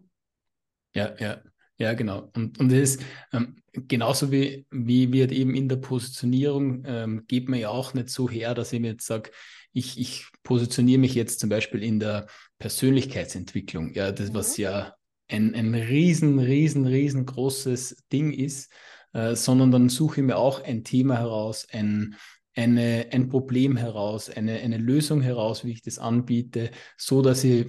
Ja, 0.94 1.16
ja. 1.18 1.42
Ja, 1.80 1.94
genau. 1.94 2.30
Und, 2.36 2.60
und 2.60 2.72
es 2.72 2.96
ist 2.96 3.04
ähm, 3.32 3.56
genauso 3.74 4.32
wie, 4.32 4.66
wie 4.70 5.12
wird 5.14 5.32
eben 5.32 5.56
in 5.56 5.70
der 5.70 5.78
Positionierung, 5.78 6.84
ähm, 6.86 7.24
geht 7.28 7.48
man 7.48 7.60
ja 7.60 7.70
auch 7.70 7.94
nicht 7.94 8.10
so 8.10 8.30
her, 8.30 8.54
dass 8.54 8.74
ich 8.74 8.82
mir 8.82 8.92
jetzt 8.92 9.08
sage, 9.08 9.32
ich, 9.72 9.98
ich 9.98 10.26
positioniere 10.44 11.00
mich 11.00 11.16
jetzt 11.16 11.40
zum 11.40 11.50
Beispiel 11.50 11.82
in 11.82 12.00
der 12.00 12.28
Persönlichkeitsentwicklung. 12.60 13.94
Ja, 13.94 14.12
das, 14.12 14.30
mhm. 14.30 14.34
was 14.34 14.58
ja 14.58 14.94
ein, 15.30 15.56
ein 15.56 15.74
riesen, 15.74 16.40
riesen, 16.40 16.86
riesengroßes 16.86 18.04
Ding 18.12 18.34
ist, 18.34 18.72
äh, 19.14 19.36
sondern 19.36 19.72
dann 19.72 19.88
suche 19.90 20.20
ich 20.20 20.28
mir 20.28 20.38
auch 20.38 20.62
ein 20.62 20.84
Thema 20.84 21.18
heraus, 21.18 21.66
ein, 21.72 22.16
eine, 22.56 23.08
ein 23.12 23.30
Problem 23.30 23.78
heraus, 23.78 24.30
eine, 24.30 24.60
eine 24.60 24.78
Lösung 24.78 25.22
heraus, 25.22 25.64
wie 25.64 25.72
ich 25.72 25.82
das 25.82 25.98
anbiete, 25.98 26.72
so 26.98 27.22
dass 27.22 27.44
ich 27.46 27.68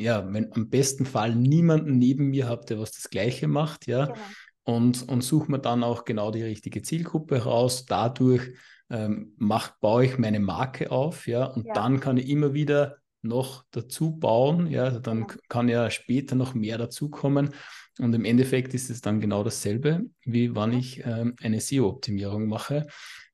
ja, 0.00 0.26
wenn 0.32 0.52
am 0.52 0.68
besten 0.68 1.06
Fall 1.06 1.34
niemanden 1.34 1.98
neben 1.98 2.28
mir 2.28 2.48
habe, 2.48 2.66
der 2.66 2.78
was 2.78 2.92
das 2.92 3.10
Gleiche 3.10 3.48
macht, 3.48 3.86
ja, 3.86 4.06
genau. 4.06 4.18
und, 4.64 5.08
und 5.08 5.22
suche 5.22 5.50
mir 5.50 5.58
dann 5.58 5.82
auch 5.82 6.04
genau 6.04 6.30
die 6.30 6.42
richtige 6.42 6.82
Zielgruppe 6.82 7.36
heraus. 7.36 7.86
Dadurch 7.86 8.54
ähm, 8.90 9.34
mach, 9.36 9.78
baue 9.78 10.04
ich 10.04 10.18
meine 10.18 10.40
Marke 10.40 10.90
auf, 10.90 11.26
ja, 11.26 11.44
und 11.44 11.66
ja. 11.66 11.74
dann 11.74 12.00
kann 12.00 12.16
ich 12.16 12.28
immer 12.28 12.54
wieder 12.54 12.96
noch 13.22 13.64
dazu 13.70 14.16
bauen, 14.16 14.68
ja, 14.68 14.84
also 14.84 15.00
dann 15.00 15.20
ja. 15.20 15.26
kann 15.48 15.68
ja 15.68 15.90
später 15.90 16.36
noch 16.36 16.54
mehr 16.54 16.78
dazukommen. 16.78 17.50
Und 17.98 18.14
im 18.14 18.24
Endeffekt 18.24 18.74
ist 18.74 18.90
es 18.90 19.00
dann 19.00 19.20
genau 19.20 19.42
dasselbe, 19.42 20.04
wie 20.24 20.54
wann 20.54 20.72
ich 20.72 21.04
ähm, 21.04 21.34
eine 21.42 21.60
SEO-Optimierung 21.60 22.46
mache 22.46 22.86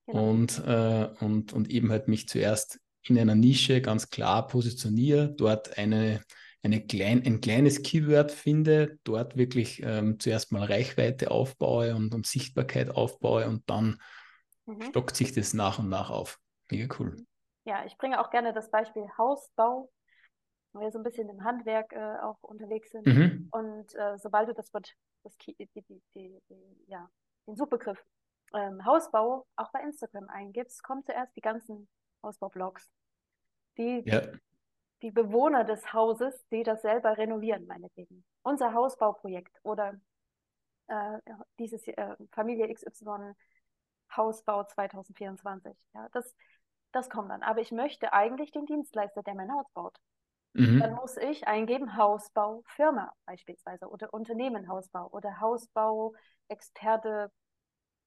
genau. 0.06 0.30
und, 0.30 0.62
äh, 0.64 1.08
und, 1.20 1.52
und 1.52 1.70
eben 1.70 1.90
halt 1.90 2.08
mich 2.08 2.28
zuerst 2.28 2.78
in 3.04 3.18
einer 3.18 3.34
Nische 3.34 3.80
ganz 3.80 4.10
klar 4.10 4.46
positioniere, 4.46 5.34
dort 5.36 5.76
eine, 5.78 6.20
eine 6.62 6.80
klein, 6.80 7.22
ein 7.24 7.40
kleines 7.40 7.82
Keyword 7.82 8.30
finde, 8.30 8.98
dort 9.04 9.36
wirklich 9.36 9.82
ähm, 9.82 10.20
zuerst 10.20 10.52
mal 10.52 10.64
Reichweite 10.64 11.30
aufbaue 11.30 11.94
und, 11.94 12.14
und 12.14 12.26
Sichtbarkeit 12.26 12.90
aufbaue 12.90 13.48
und 13.48 13.68
dann 13.68 14.00
mhm. 14.66 14.82
stockt 14.82 15.16
sich 15.16 15.32
das 15.32 15.54
nach 15.54 15.78
und 15.78 15.88
nach 15.88 16.10
auf. 16.10 16.38
Mega 16.70 16.94
cool. 16.98 17.16
Ja, 17.64 17.84
ich 17.84 17.96
bringe 17.96 18.20
auch 18.20 18.30
gerne 18.30 18.52
das 18.52 18.70
Beispiel 18.70 19.06
Hausbau, 19.18 19.90
weil 20.72 20.84
wir 20.84 20.92
so 20.92 20.98
ein 20.98 21.04
bisschen 21.04 21.28
im 21.28 21.44
Handwerk 21.44 21.92
äh, 21.92 22.18
auch 22.22 22.38
unterwegs 22.42 22.90
sind. 22.90 23.06
Mhm. 23.06 23.48
Und 23.50 23.94
äh, 23.94 24.18
sobald 24.18 24.48
du 24.48 24.54
das 24.54 24.72
Wort, 24.72 24.92
das 25.24 25.36
die, 25.38 25.54
die, 25.56 26.02
die, 26.14 26.40
ja, 26.86 27.08
den 27.46 27.56
Suchbegriff 27.56 28.02
ähm, 28.54 28.84
Hausbau 28.84 29.46
auch 29.56 29.70
bei 29.72 29.80
Instagram 29.82 30.28
eingibst, 30.28 30.82
kommen 30.82 31.04
zuerst 31.04 31.34
die 31.36 31.40
ganzen 31.40 31.88
Hausbaublogs, 32.22 32.88
die 33.76 34.02
ja. 34.06 34.22
Die 35.02 35.10
Bewohner 35.10 35.64
des 35.64 35.92
Hauses, 35.92 36.46
die 36.50 36.62
das 36.62 36.82
selber 36.82 37.18
renovieren, 37.18 37.66
meinetwegen. 37.66 38.24
Unser 38.42 38.72
Hausbauprojekt 38.72 39.58
oder 39.62 39.94
äh, 40.86 41.18
dieses 41.58 41.86
äh, 41.88 42.16
Familie 42.32 42.72
XY 42.72 43.34
Hausbau 44.16 44.64
2024. 44.64 45.72
Ja, 45.94 46.08
das 46.12 46.34
das 46.92 47.08
kommt 47.08 47.30
dann. 47.30 47.42
Aber 47.42 47.60
ich 47.60 47.72
möchte 47.72 48.12
eigentlich 48.12 48.52
den 48.52 48.66
Dienstleister, 48.66 49.22
der 49.22 49.34
mein 49.34 49.52
Haus 49.52 49.66
baut. 49.72 49.98
Mhm. 50.52 50.80
Dann 50.80 50.94
muss 50.94 51.16
ich 51.16 51.48
eingeben 51.48 51.96
Hausbaufirma 51.96 53.12
beispielsweise 53.24 53.88
oder 53.88 54.12
Unternehmen 54.12 54.68
Hausbau 54.68 55.08
oder 55.10 55.40
Hausbauexperte 55.40 57.32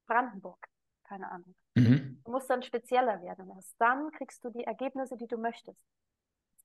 Brandenburg. 0.06 0.64
Keine 1.04 1.32
Ahnung. 1.32 1.56
Mhm. 1.74 2.22
Du 2.24 2.32
musst 2.32 2.50
dann 2.50 2.62
spezieller 2.64 3.22
werden. 3.22 3.50
Erst 3.56 3.76
dann 3.80 4.12
kriegst 4.12 4.44
du 4.44 4.50
die 4.52 4.64
Ergebnisse, 4.64 5.18
die 5.18 5.28
du 5.28 5.38
möchtest. 5.38 5.82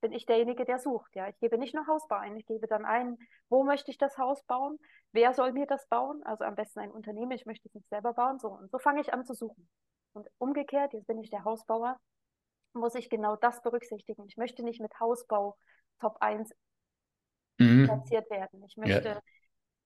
Bin 0.00 0.12
ich 0.12 0.24
derjenige, 0.24 0.64
der 0.64 0.78
sucht. 0.78 1.14
Ja, 1.14 1.28
ich 1.28 1.38
gebe 1.40 1.58
nicht 1.58 1.74
nur 1.74 1.86
Hausbau 1.86 2.16
ein, 2.16 2.36
ich 2.36 2.46
gebe 2.46 2.66
dann 2.66 2.86
ein, 2.86 3.18
wo 3.48 3.64
möchte 3.64 3.90
ich 3.90 3.98
das 3.98 4.16
Haus 4.16 4.42
bauen? 4.44 4.78
Wer 5.12 5.34
soll 5.34 5.52
mir 5.52 5.66
das 5.66 5.86
bauen? 5.88 6.22
Also 6.24 6.44
am 6.44 6.54
besten 6.54 6.80
ein 6.80 6.90
Unternehmen, 6.90 7.32
ich 7.32 7.44
möchte 7.44 7.68
es 7.68 7.74
nicht 7.74 7.88
selber 7.88 8.14
bauen. 8.14 8.38
So, 8.38 8.48
und 8.48 8.70
so 8.70 8.78
fange 8.78 9.00
ich 9.00 9.12
an 9.12 9.24
zu 9.24 9.34
suchen. 9.34 9.68
Und 10.12 10.26
umgekehrt, 10.38 10.94
jetzt 10.94 11.06
bin 11.06 11.18
ich 11.18 11.30
der 11.30 11.44
Hausbauer, 11.44 11.98
muss 12.72 12.94
ich 12.94 13.10
genau 13.10 13.36
das 13.36 13.60
berücksichtigen. 13.62 14.24
Ich 14.26 14.36
möchte 14.36 14.62
nicht 14.62 14.80
mit 14.80 14.98
Hausbau 15.00 15.56
Top 16.00 16.16
1 16.20 16.50
mhm. 17.58 17.84
platziert 17.84 18.30
werden. 18.30 18.62
Ich 18.64 18.76
möchte 18.76 19.08
ja. 19.08 19.20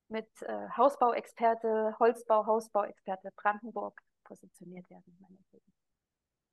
mit 0.09 0.29
äh, 0.43 0.69
Hausbauexperte, 0.77 1.97
Holzbau, 1.99 2.47
Hausbauexperte 2.47 3.31
Brandenburg 3.37 4.01
positioniert 4.25 4.89
werden. 4.91 5.19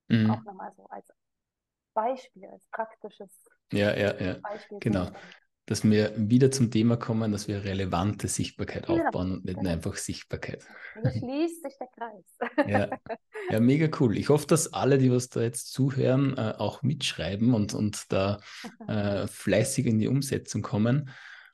Mhm. 0.08 0.32
Auch 0.32 0.43
nochmal 0.43 0.74
so 0.76 0.86
als 0.88 1.10
Beispiel, 1.93 2.45
als 2.47 2.65
praktisches 2.71 3.30
ja, 3.71 3.95
ja, 3.95 4.19
ja. 4.19 4.34
Beispiel. 4.41 4.80
Genau 4.80 5.10
dass 5.71 5.84
wir 5.84 6.13
wieder 6.17 6.51
zum 6.51 6.69
Thema 6.69 6.97
kommen, 6.97 7.32
dass 7.32 7.47
wir 7.47 7.63
relevante 7.63 8.27
Sichtbarkeit 8.27 8.88
genau. 8.88 9.06
aufbauen 9.06 9.32
und 9.32 9.45
nicht 9.45 9.58
genau. 9.58 9.69
einfach 9.69 9.95
Sichtbarkeit. 9.95 10.65
Da 11.01 11.12
schließt 11.12 11.63
sich 11.63 11.73
der 11.80 11.88
Kreis. 11.95 12.67
Ja. 12.67 12.89
ja, 13.49 13.60
mega 13.62 13.88
cool. 13.99 14.17
Ich 14.17 14.27
hoffe, 14.27 14.47
dass 14.47 14.73
alle, 14.73 14.97
die 14.97 15.12
was 15.12 15.30
da 15.30 15.41
jetzt 15.41 15.71
zuhören, 15.71 16.36
äh, 16.38 16.56
auch 16.58 16.82
mitschreiben 16.82 17.54
und, 17.54 17.73
und 17.73 18.12
da 18.12 18.41
äh, 18.88 19.27
fleißig 19.27 19.86
in 19.86 19.99
die 19.99 20.10
Umsetzung 20.10 20.62
kommen. 20.62 21.10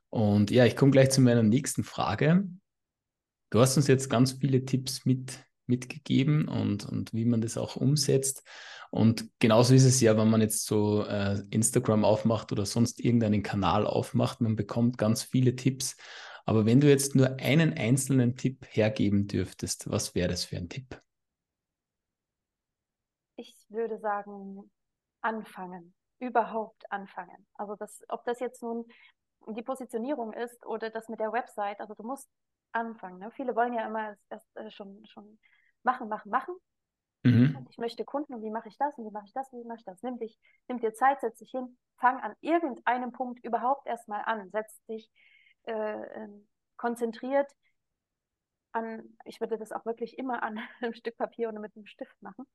Und 0.09 0.51
ja, 0.51 0.65
ich 0.65 0.75
komme 0.75 0.91
gleich 0.91 1.11
zu 1.11 1.21
meiner 1.21 1.43
nächsten 1.43 1.83
Frage. 1.83 2.47
Du 3.51 3.59
hast 3.59 3.77
uns 3.77 3.87
jetzt 3.87 4.09
ganz 4.09 4.33
viele 4.33 4.65
Tipps 4.65 5.05
mit, 5.05 5.37
mitgegeben 5.67 6.47
und, 6.47 6.85
und 6.85 7.13
wie 7.13 7.25
man 7.25 7.41
das 7.41 7.57
auch 7.57 7.75
umsetzt. 7.75 8.43
Und 8.89 9.29
genauso 9.39 9.73
ist 9.73 9.85
es 9.85 9.99
ja, 10.01 10.17
wenn 10.17 10.29
man 10.29 10.41
jetzt 10.41 10.65
so 10.65 11.03
äh, 11.03 11.41
Instagram 11.49 12.05
aufmacht 12.05 12.51
oder 12.51 12.65
sonst 12.65 12.99
irgendeinen 12.99 13.43
Kanal 13.43 13.85
aufmacht, 13.85 14.41
man 14.41 14.55
bekommt 14.55 14.97
ganz 14.97 15.23
viele 15.23 15.55
Tipps. 15.55 15.97
Aber 16.45 16.65
wenn 16.65 16.79
du 16.79 16.87
jetzt 16.87 17.15
nur 17.15 17.37
einen 17.39 17.73
einzelnen 17.73 18.37
Tipp 18.37 18.65
hergeben 18.69 19.27
dürftest, 19.27 19.89
was 19.89 20.15
wäre 20.15 20.29
das 20.29 20.45
für 20.45 20.57
ein 20.57 20.69
Tipp? 20.69 21.01
ich 23.37 23.55
würde 23.69 23.97
sagen, 23.99 24.69
anfangen. 25.21 25.93
Überhaupt 26.19 26.91
anfangen. 26.91 27.47
Also 27.53 27.75
das, 27.75 28.03
ob 28.09 28.25
das 28.25 28.39
jetzt 28.39 28.63
nun 28.63 28.85
die 29.47 29.61
Positionierung 29.61 30.33
ist 30.33 30.65
oder 30.65 30.89
das 30.89 31.07
mit 31.09 31.19
der 31.19 31.31
Website, 31.31 31.79
also 31.79 31.93
du 31.93 32.03
musst 32.03 32.27
anfangen. 32.71 33.19
Ne? 33.19 33.31
Viele 33.31 33.55
wollen 33.55 33.73
ja 33.73 33.87
immer 33.87 34.15
erst 34.29 34.47
äh, 34.55 34.69
schon, 34.71 35.05
schon 35.05 35.39
machen, 35.83 36.07
machen, 36.09 36.29
machen. 36.29 36.55
Mhm. 37.23 37.65
Ich 37.69 37.77
möchte 37.77 38.05
Kunden 38.05 38.33
und 38.33 38.41
wie 38.41 38.49
mache 38.49 38.69
ich 38.69 38.77
das 38.77 38.97
und 38.97 39.05
wie 39.05 39.11
mache 39.11 39.25
ich 39.25 39.33
das 39.33 39.51
und 39.51 39.59
wie 39.59 39.67
mache 39.67 39.79
ich 39.79 39.85
das. 39.85 40.01
Nimm, 40.03 40.17
dich, 40.17 40.37
nimm 40.67 40.79
dir 40.79 40.93
Zeit, 40.93 41.19
setz 41.21 41.39
dich 41.39 41.51
hin, 41.51 41.77
fang 41.97 42.19
an 42.21 42.33
irgendeinem 42.41 43.11
Punkt 43.11 43.43
überhaupt 43.43 43.87
erstmal 43.87 44.21
an. 44.25 44.49
Setz 44.49 44.83
dich 44.85 45.09
äh, 45.63 45.73
ähm, 45.73 46.47
konzentriert 46.77 47.51
an, 48.71 49.17
ich 49.25 49.39
würde 49.41 49.57
das 49.57 49.71
auch 49.71 49.85
wirklich 49.85 50.17
immer 50.17 50.43
an 50.43 50.59
einem 50.81 50.93
Stück 50.93 51.17
Papier 51.17 51.49
oder 51.49 51.59
mit 51.59 51.75
einem 51.75 51.85
Stift 51.85 52.21
machen. 52.21 52.45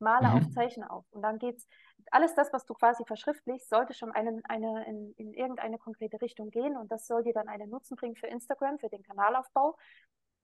Male 0.00 0.28
mhm. 0.28 0.34
auf, 0.34 0.50
zeichne 0.50 0.90
auf. 0.90 1.04
Und 1.10 1.22
dann 1.22 1.38
geht's, 1.38 1.66
alles 2.10 2.34
das, 2.34 2.52
was 2.52 2.64
du 2.66 2.74
quasi 2.74 3.04
verschriftlichst, 3.06 3.68
sollte 3.68 3.94
schon 3.94 4.12
einen, 4.12 4.44
eine, 4.46 4.86
in, 4.86 5.14
in 5.16 5.32
irgendeine 5.34 5.78
konkrete 5.78 6.20
Richtung 6.20 6.50
gehen 6.50 6.76
und 6.76 6.90
das 6.90 7.06
soll 7.06 7.22
dir 7.22 7.32
dann 7.32 7.48
einen 7.48 7.70
Nutzen 7.70 7.96
bringen 7.96 8.16
für 8.16 8.26
Instagram, 8.26 8.78
für 8.78 8.88
den 8.88 9.02
Kanalaufbau 9.02 9.76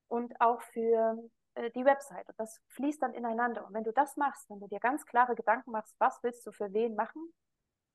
und 0.07 0.39
auch 0.39 0.61
für 0.61 1.17
die 1.55 1.85
Website. 1.85 2.27
Und 2.29 2.39
das 2.39 2.61
fließt 2.67 3.01
dann 3.01 3.13
ineinander. 3.13 3.65
Und 3.65 3.73
wenn 3.73 3.83
du 3.83 3.91
das 3.91 4.15
machst, 4.17 4.49
wenn 4.49 4.59
du 4.59 4.67
dir 4.67 4.79
ganz 4.79 5.05
klare 5.05 5.35
Gedanken 5.35 5.71
machst, 5.71 5.95
was 5.99 6.21
willst 6.23 6.45
du 6.45 6.51
für 6.51 6.71
wen 6.73 6.95
machen, 6.95 7.33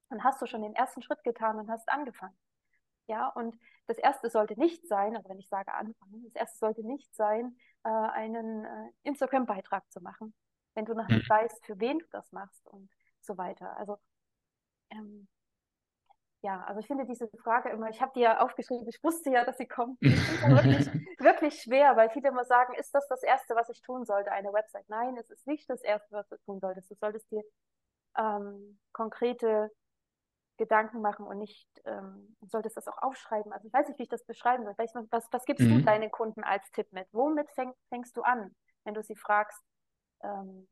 dann 0.08 0.24
hast 0.24 0.40
du 0.40 0.46
schon 0.46 0.62
den 0.62 0.74
ersten 0.74 1.02
Schritt 1.02 1.22
getan 1.24 1.58
und 1.58 1.70
hast 1.70 1.88
angefangen. 1.88 2.36
Ja, 3.08 3.28
und 3.28 3.56
das 3.86 3.98
erste 3.98 4.30
sollte 4.30 4.58
nicht 4.58 4.86
sein, 4.88 5.16
also 5.16 5.28
wenn 5.28 5.38
ich 5.38 5.48
sage 5.48 5.72
anfangen, 5.72 6.24
das 6.24 6.34
erste 6.34 6.58
sollte 6.58 6.84
nicht 6.84 7.14
sein, 7.14 7.56
äh, 7.84 7.88
einen 7.88 8.64
äh, 8.64 8.90
Instagram-Beitrag 9.04 9.90
zu 9.92 10.00
machen, 10.00 10.34
wenn 10.74 10.84
du 10.84 10.94
noch 10.94 11.06
nicht 11.08 11.28
hm. 11.28 11.36
weißt, 11.36 11.64
für 11.64 11.78
wen 11.78 12.00
du 12.00 12.06
das 12.10 12.32
machst 12.32 12.66
und 12.66 12.90
so 13.20 13.38
weiter. 13.38 13.76
Also 13.76 13.98
ähm, 14.90 15.28
ja, 16.42 16.62
also 16.64 16.80
ich 16.80 16.86
finde 16.86 17.06
diese 17.06 17.28
Frage 17.42 17.70
immer, 17.70 17.88
ich 17.88 18.00
habe 18.00 18.12
die 18.14 18.20
ja 18.20 18.40
aufgeschrieben, 18.40 18.86
ich 18.88 19.02
wusste 19.02 19.30
ja, 19.30 19.44
dass 19.44 19.58
sie 19.58 19.66
kommt. 19.66 19.98
Ich 20.02 20.20
finde 20.20 20.56
wirklich, 20.56 20.86
wirklich 21.18 21.62
schwer, 21.62 21.96
weil 21.96 22.10
viele 22.10 22.28
immer 22.28 22.44
sagen, 22.44 22.74
ist 22.74 22.94
das 22.94 23.08
das 23.08 23.22
Erste, 23.22 23.54
was 23.54 23.68
ich 23.68 23.80
tun 23.82 24.04
sollte, 24.04 24.30
eine 24.32 24.52
Website? 24.52 24.88
Nein, 24.88 25.16
es 25.16 25.30
ist 25.30 25.46
nicht 25.46 25.68
das 25.68 25.82
Erste, 25.82 26.14
was 26.14 26.28
du 26.28 26.36
tun 26.44 26.60
solltest. 26.60 26.90
Du 26.90 26.94
solltest 26.94 27.30
dir 27.30 27.42
ähm, 28.16 28.78
konkrete 28.92 29.70
Gedanken 30.56 31.00
machen 31.00 31.26
und 31.26 31.38
nicht, 31.38 31.68
ähm, 31.84 32.36
solltest 32.42 32.76
das 32.76 32.88
auch 32.88 33.02
aufschreiben. 33.02 33.52
Also 33.52 33.66
ich 33.66 33.72
weiß 33.72 33.88
nicht, 33.88 33.98
wie 33.98 34.04
ich 34.04 34.08
das 34.08 34.24
beschreiben 34.24 34.64
soll. 34.64 34.74
Was, 35.10 35.28
was 35.30 35.44
gibst 35.44 35.66
mhm. 35.66 35.78
du 35.78 35.84
deinen 35.84 36.10
Kunden 36.10 36.44
als 36.44 36.70
Tipp 36.70 36.92
mit? 36.92 37.06
Womit 37.12 37.50
fäng, 37.52 37.74
fängst 37.88 38.16
du 38.16 38.22
an, 38.22 38.54
wenn 38.84 38.94
du 38.94 39.02
sie 39.02 39.16
fragst, 39.16 39.62
ähm, 40.22 40.68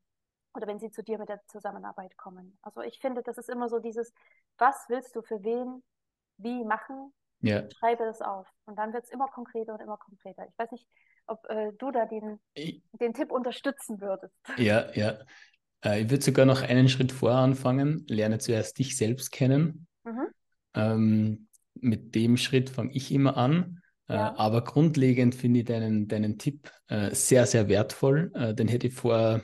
oder 0.55 0.67
wenn 0.67 0.79
sie 0.79 0.91
zu 0.91 1.03
dir 1.03 1.17
mit 1.17 1.29
der 1.29 1.41
Zusammenarbeit 1.47 2.15
kommen. 2.17 2.57
Also 2.61 2.81
ich 2.81 2.99
finde, 2.99 3.21
das 3.23 3.37
ist 3.37 3.49
immer 3.49 3.69
so 3.69 3.79
dieses, 3.79 4.13
was 4.57 4.75
willst 4.89 5.15
du 5.15 5.21
für 5.21 5.43
wen, 5.43 5.83
wie 6.37 6.63
machen, 6.63 7.13
ja. 7.41 7.63
schreibe 7.77 8.03
es 8.05 8.21
auf. 8.21 8.47
Und 8.65 8.77
dann 8.77 8.93
wird 8.93 9.05
es 9.05 9.09
immer 9.09 9.27
konkreter 9.27 9.73
und 9.73 9.81
immer 9.81 9.97
konkreter. 9.97 10.47
Ich 10.47 10.57
weiß 10.57 10.71
nicht, 10.71 10.87
ob 11.27 11.47
äh, 11.49 11.71
du 11.77 11.91
da 11.91 12.05
den, 12.05 12.39
ich, 12.53 12.83
den 12.93 13.13
Tipp 13.13 13.31
unterstützen 13.31 14.01
würdest. 14.01 14.35
Ja, 14.57 14.91
ja. 14.93 15.17
Äh, 15.83 16.01
ich 16.01 16.09
würde 16.09 16.23
sogar 16.23 16.45
noch 16.45 16.61
einen 16.61 16.89
Schritt 16.89 17.11
vorher 17.11 17.39
anfangen. 17.39 18.05
Lerne 18.07 18.39
zuerst 18.39 18.77
dich 18.79 18.97
selbst 18.97 19.31
kennen. 19.31 19.87
Mhm. 20.03 20.27
Ähm, 20.73 21.47
mit 21.73 22.15
dem 22.15 22.37
Schritt 22.37 22.69
fange 22.69 22.91
ich 22.93 23.11
immer 23.11 23.37
an. 23.37 23.81
Äh, 24.07 24.13
ja. 24.15 24.29
Äh, 24.29 24.37
aber 24.37 24.63
grundlegend 24.63 25.35
finde 25.35 25.59
ich 25.59 25.65
deinen, 25.65 26.07
deinen 26.07 26.37
Tipp 26.37 26.71
äh, 26.87 27.13
sehr, 27.13 27.45
sehr 27.45 27.69
wertvoll. 27.69 28.31
Äh, 28.35 28.53
den 28.53 28.67
hätte 28.67 28.87
ich 28.87 28.93
vor 28.93 29.41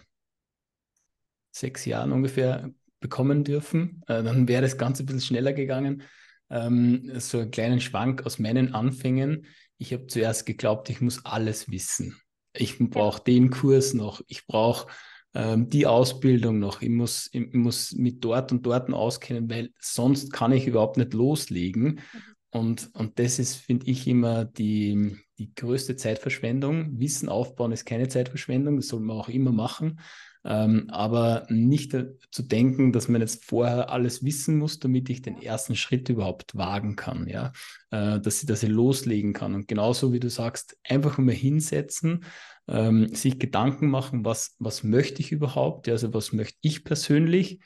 sechs 1.52 1.86
Jahren 1.86 2.12
ungefähr 2.12 2.72
bekommen 3.00 3.44
dürfen. 3.44 4.04
Äh, 4.08 4.24
dann 4.24 4.48
wäre 4.48 4.62
das 4.62 4.78
Ganze 4.78 5.04
ein 5.04 5.06
bisschen 5.08 5.22
schneller 5.22 5.54
gegangen. 5.54 6.04
Ähm, 6.50 7.12
so 7.20 7.40
einen 7.40 7.52
kleinen 7.52 7.82
Schwank 7.82 8.26
aus 8.26 8.40
meinen 8.40 8.74
Anfängen. 8.74 9.46
Ich 9.78 9.94
habe 9.94 10.08
zuerst 10.08 10.46
geglaubt, 10.46 10.90
ich 10.90 11.02
muss 11.02 11.26
alles 11.26 11.72
wissen. 11.72 12.20
Ich 12.54 12.78
brauche 12.78 13.24
den 13.24 13.50
Kurs 13.50 13.94
noch. 13.94 14.22
Ich 14.28 14.46
brauche 14.46 14.88
ähm, 15.34 15.70
die 15.70 15.88
Ausbildung 15.88 16.60
noch. 16.60 16.82
Ich 16.82 16.90
muss, 16.90 17.30
ich 17.32 17.54
muss 17.54 17.94
mit 17.94 18.24
dort 18.24 18.52
und 18.52 18.66
dort 18.66 18.92
auskennen, 18.92 19.50
weil 19.50 19.70
sonst 19.80 20.34
kann 20.34 20.52
ich 20.52 20.68
überhaupt 20.68 20.98
nicht 20.98 21.14
loslegen. 21.14 21.84
Mhm. 21.84 22.22
Und, 22.54 22.90
und 22.94 23.18
das 23.18 23.40
ist, 23.40 23.56
finde 23.56 23.90
ich, 23.90 24.08
immer 24.08 24.44
die, 24.44 25.16
die 25.38 25.54
größte 25.56 25.96
Zeitverschwendung. 25.96 27.00
Wissen 27.00 27.30
aufbauen 27.30 27.72
ist 27.72 27.86
keine 27.86 28.10
Zeitverschwendung, 28.10 28.76
das 28.76 28.90
soll 28.90 29.00
man 29.00 29.18
auch 29.18 29.30
immer 29.30 29.54
machen. 29.54 30.00
Ähm, 30.44 30.90
aber 30.90 31.46
nicht 31.50 31.96
zu 32.32 32.42
denken, 32.42 32.92
dass 32.92 33.08
man 33.08 33.22
jetzt 33.22 33.46
vorher 33.46 33.92
alles 33.92 34.24
wissen 34.24 34.58
muss, 34.58 34.80
damit 34.80 35.10
ich 35.10 35.22
den 35.22 35.40
ersten 35.40 35.76
Schritt 35.76 36.10
überhaupt 36.10 36.56
wagen 36.56 36.96
kann, 36.96 37.28
ja, 37.28 37.52
äh, 37.92 38.20
dass 38.20 38.42
ich, 38.42 38.48
dass 38.48 38.64
ich 38.64 38.70
loslegen 38.70 39.34
kann. 39.34 39.54
Und 39.54 39.68
genauso 39.68 40.14
wie 40.14 40.20
du 40.20 40.30
sagst, 40.30 40.78
einfach 40.84 41.20
mal 41.20 41.36
hinsetzen, 41.36 42.26
ähm, 42.68 43.14
sich 43.14 43.38
Gedanken 43.38 43.90
machen, 43.90 44.26
was, 44.26 44.56
was 44.58 44.84
möchte 44.84 45.22
ich 45.22 45.32
überhaupt, 45.32 45.86
ja, 45.86 45.94
also 45.94 46.12
was 46.14 46.34
möchte 46.34 46.58
ich 46.62 46.84
persönlich, 46.84 47.60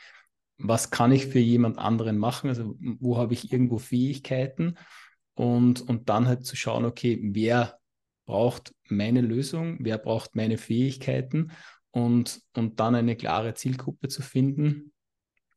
was 0.57 0.89
kann 0.89 1.11
ich 1.13 1.27
für 1.27 1.39
jemand 1.39 1.77
anderen 1.77 2.17
machen, 2.17 2.49
also 2.49 2.75
wo 2.79 3.17
habe 3.17 3.33
ich 3.33 3.51
irgendwo 3.53 3.77
Fähigkeiten? 3.77 4.77
Und, 5.33 5.81
und 5.81 6.09
dann 6.09 6.27
halt 6.27 6.45
zu 6.45 6.55
schauen, 6.55 6.85
okay, 6.85 7.19
wer 7.21 7.77
braucht 8.25 8.73
meine 8.89 9.21
Lösung, 9.21 9.77
wer 9.81 9.97
braucht 9.97 10.35
meine 10.35 10.57
Fähigkeiten 10.57 11.51
und, 11.95 12.41
und 12.53 12.79
dann 12.81 12.93
eine 12.93 13.15
klare 13.15 13.53
Zielgruppe 13.53 14.09
zu 14.09 14.21
finden. 14.21 14.91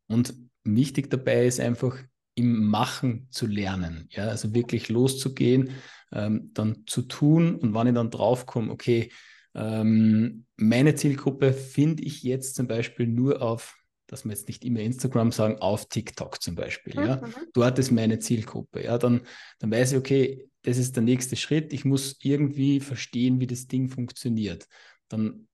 Und 0.06 0.34
wichtig 0.62 1.10
dabei 1.10 1.46
ist 1.46 1.58
einfach 1.58 1.98
im 2.36 2.64
Machen 2.66 3.26
zu 3.32 3.46
lernen, 3.48 4.06
ja, 4.10 4.28
also 4.28 4.54
wirklich 4.54 4.88
loszugehen, 4.88 5.70
ähm, 6.12 6.52
dann 6.54 6.84
zu 6.86 7.02
tun 7.02 7.56
und 7.56 7.74
wann 7.74 7.88
ich 7.88 7.94
dann 7.94 8.12
draufkomme, 8.12 8.70
okay, 8.70 9.10
ähm, 9.56 10.46
meine 10.56 10.94
Zielgruppe 10.94 11.52
finde 11.52 12.04
ich 12.04 12.22
jetzt 12.22 12.54
zum 12.54 12.68
Beispiel 12.68 13.08
nur 13.08 13.42
auf, 13.42 13.76
dass 14.06 14.24
wir 14.24 14.30
jetzt 14.30 14.46
nicht 14.46 14.64
immer 14.64 14.78
Instagram 14.78 15.32
sagen, 15.32 15.58
auf 15.58 15.88
TikTok 15.88 16.40
zum 16.40 16.54
Beispiel, 16.54 16.94
ja, 16.94 17.16
mhm. 17.16 17.32
dort 17.52 17.80
ist 17.80 17.90
meine 17.90 18.20
Zielgruppe, 18.20 18.84
ja, 18.84 18.96
dann, 18.96 19.22
dann 19.58 19.72
weiß 19.72 19.92
ich, 19.92 19.98
okay, 19.98 20.48
das 20.62 20.78
ist 20.78 20.94
der 20.94 21.02
nächste 21.02 21.34
Schritt, 21.34 21.72
ich 21.72 21.84
muss 21.84 22.16
irgendwie 22.22 22.78
verstehen, 22.78 23.40
wie 23.40 23.48
das 23.48 23.66
Ding 23.66 23.88
funktioniert. 23.88 24.68
Dann 25.08 25.47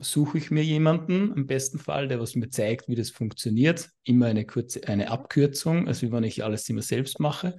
suche 0.00 0.38
ich 0.38 0.50
mir 0.50 0.64
jemanden, 0.64 1.32
im 1.34 1.46
besten 1.46 1.78
Fall, 1.78 2.08
der 2.08 2.20
was 2.20 2.34
mir 2.34 2.48
zeigt, 2.48 2.88
wie 2.88 2.94
das 2.94 3.10
funktioniert. 3.10 3.90
Immer 4.04 4.26
eine 4.26 4.46
kurze, 4.46 4.86
eine 4.88 5.10
Abkürzung, 5.10 5.86
also 5.88 6.06
wie 6.06 6.12
wenn 6.12 6.24
ich 6.24 6.42
alles 6.44 6.68
immer 6.68 6.82
selbst 6.82 7.20
mache. 7.20 7.56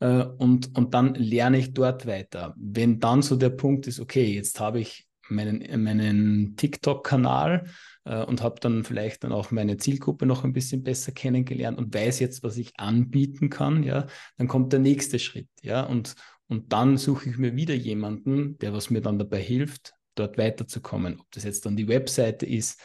Äh, 0.00 0.24
und, 0.24 0.76
und 0.76 0.94
dann 0.94 1.14
lerne 1.14 1.58
ich 1.58 1.72
dort 1.72 2.06
weiter. 2.06 2.54
Wenn 2.56 3.00
dann 3.00 3.22
so 3.22 3.36
der 3.36 3.50
Punkt 3.50 3.86
ist, 3.86 4.00
okay, 4.00 4.32
jetzt 4.32 4.60
habe 4.60 4.80
ich 4.80 5.08
meinen, 5.30 5.82
meinen 5.82 6.56
TikTok-Kanal 6.56 7.64
äh, 8.04 8.24
und 8.24 8.42
habe 8.42 8.60
dann 8.60 8.84
vielleicht 8.84 9.24
dann 9.24 9.32
auch 9.32 9.50
meine 9.50 9.76
Zielgruppe 9.76 10.26
noch 10.26 10.44
ein 10.44 10.52
bisschen 10.52 10.82
besser 10.82 11.12
kennengelernt 11.12 11.78
und 11.78 11.94
weiß 11.94 12.18
jetzt, 12.20 12.42
was 12.42 12.56
ich 12.56 12.78
anbieten 12.78 13.50
kann, 13.50 13.82
ja, 13.82 14.06
dann 14.36 14.48
kommt 14.48 14.72
der 14.72 14.80
nächste 14.80 15.18
Schritt, 15.18 15.48
ja, 15.62 15.82
und, 15.82 16.14
und 16.46 16.72
dann 16.72 16.96
suche 16.96 17.28
ich 17.30 17.38
mir 17.38 17.56
wieder 17.56 17.74
jemanden, 17.74 18.58
der 18.58 18.72
was 18.72 18.90
mir 18.90 19.00
dann 19.00 19.18
dabei 19.18 19.40
hilft, 19.40 19.94
dort 20.18 20.38
weiterzukommen. 20.38 21.20
Ob 21.20 21.30
das 21.32 21.44
jetzt 21.44 21.66
dann 21.66 21.76
die 21.76 21.88
Webseite 21.88 22.46
ist. 22.46 22.80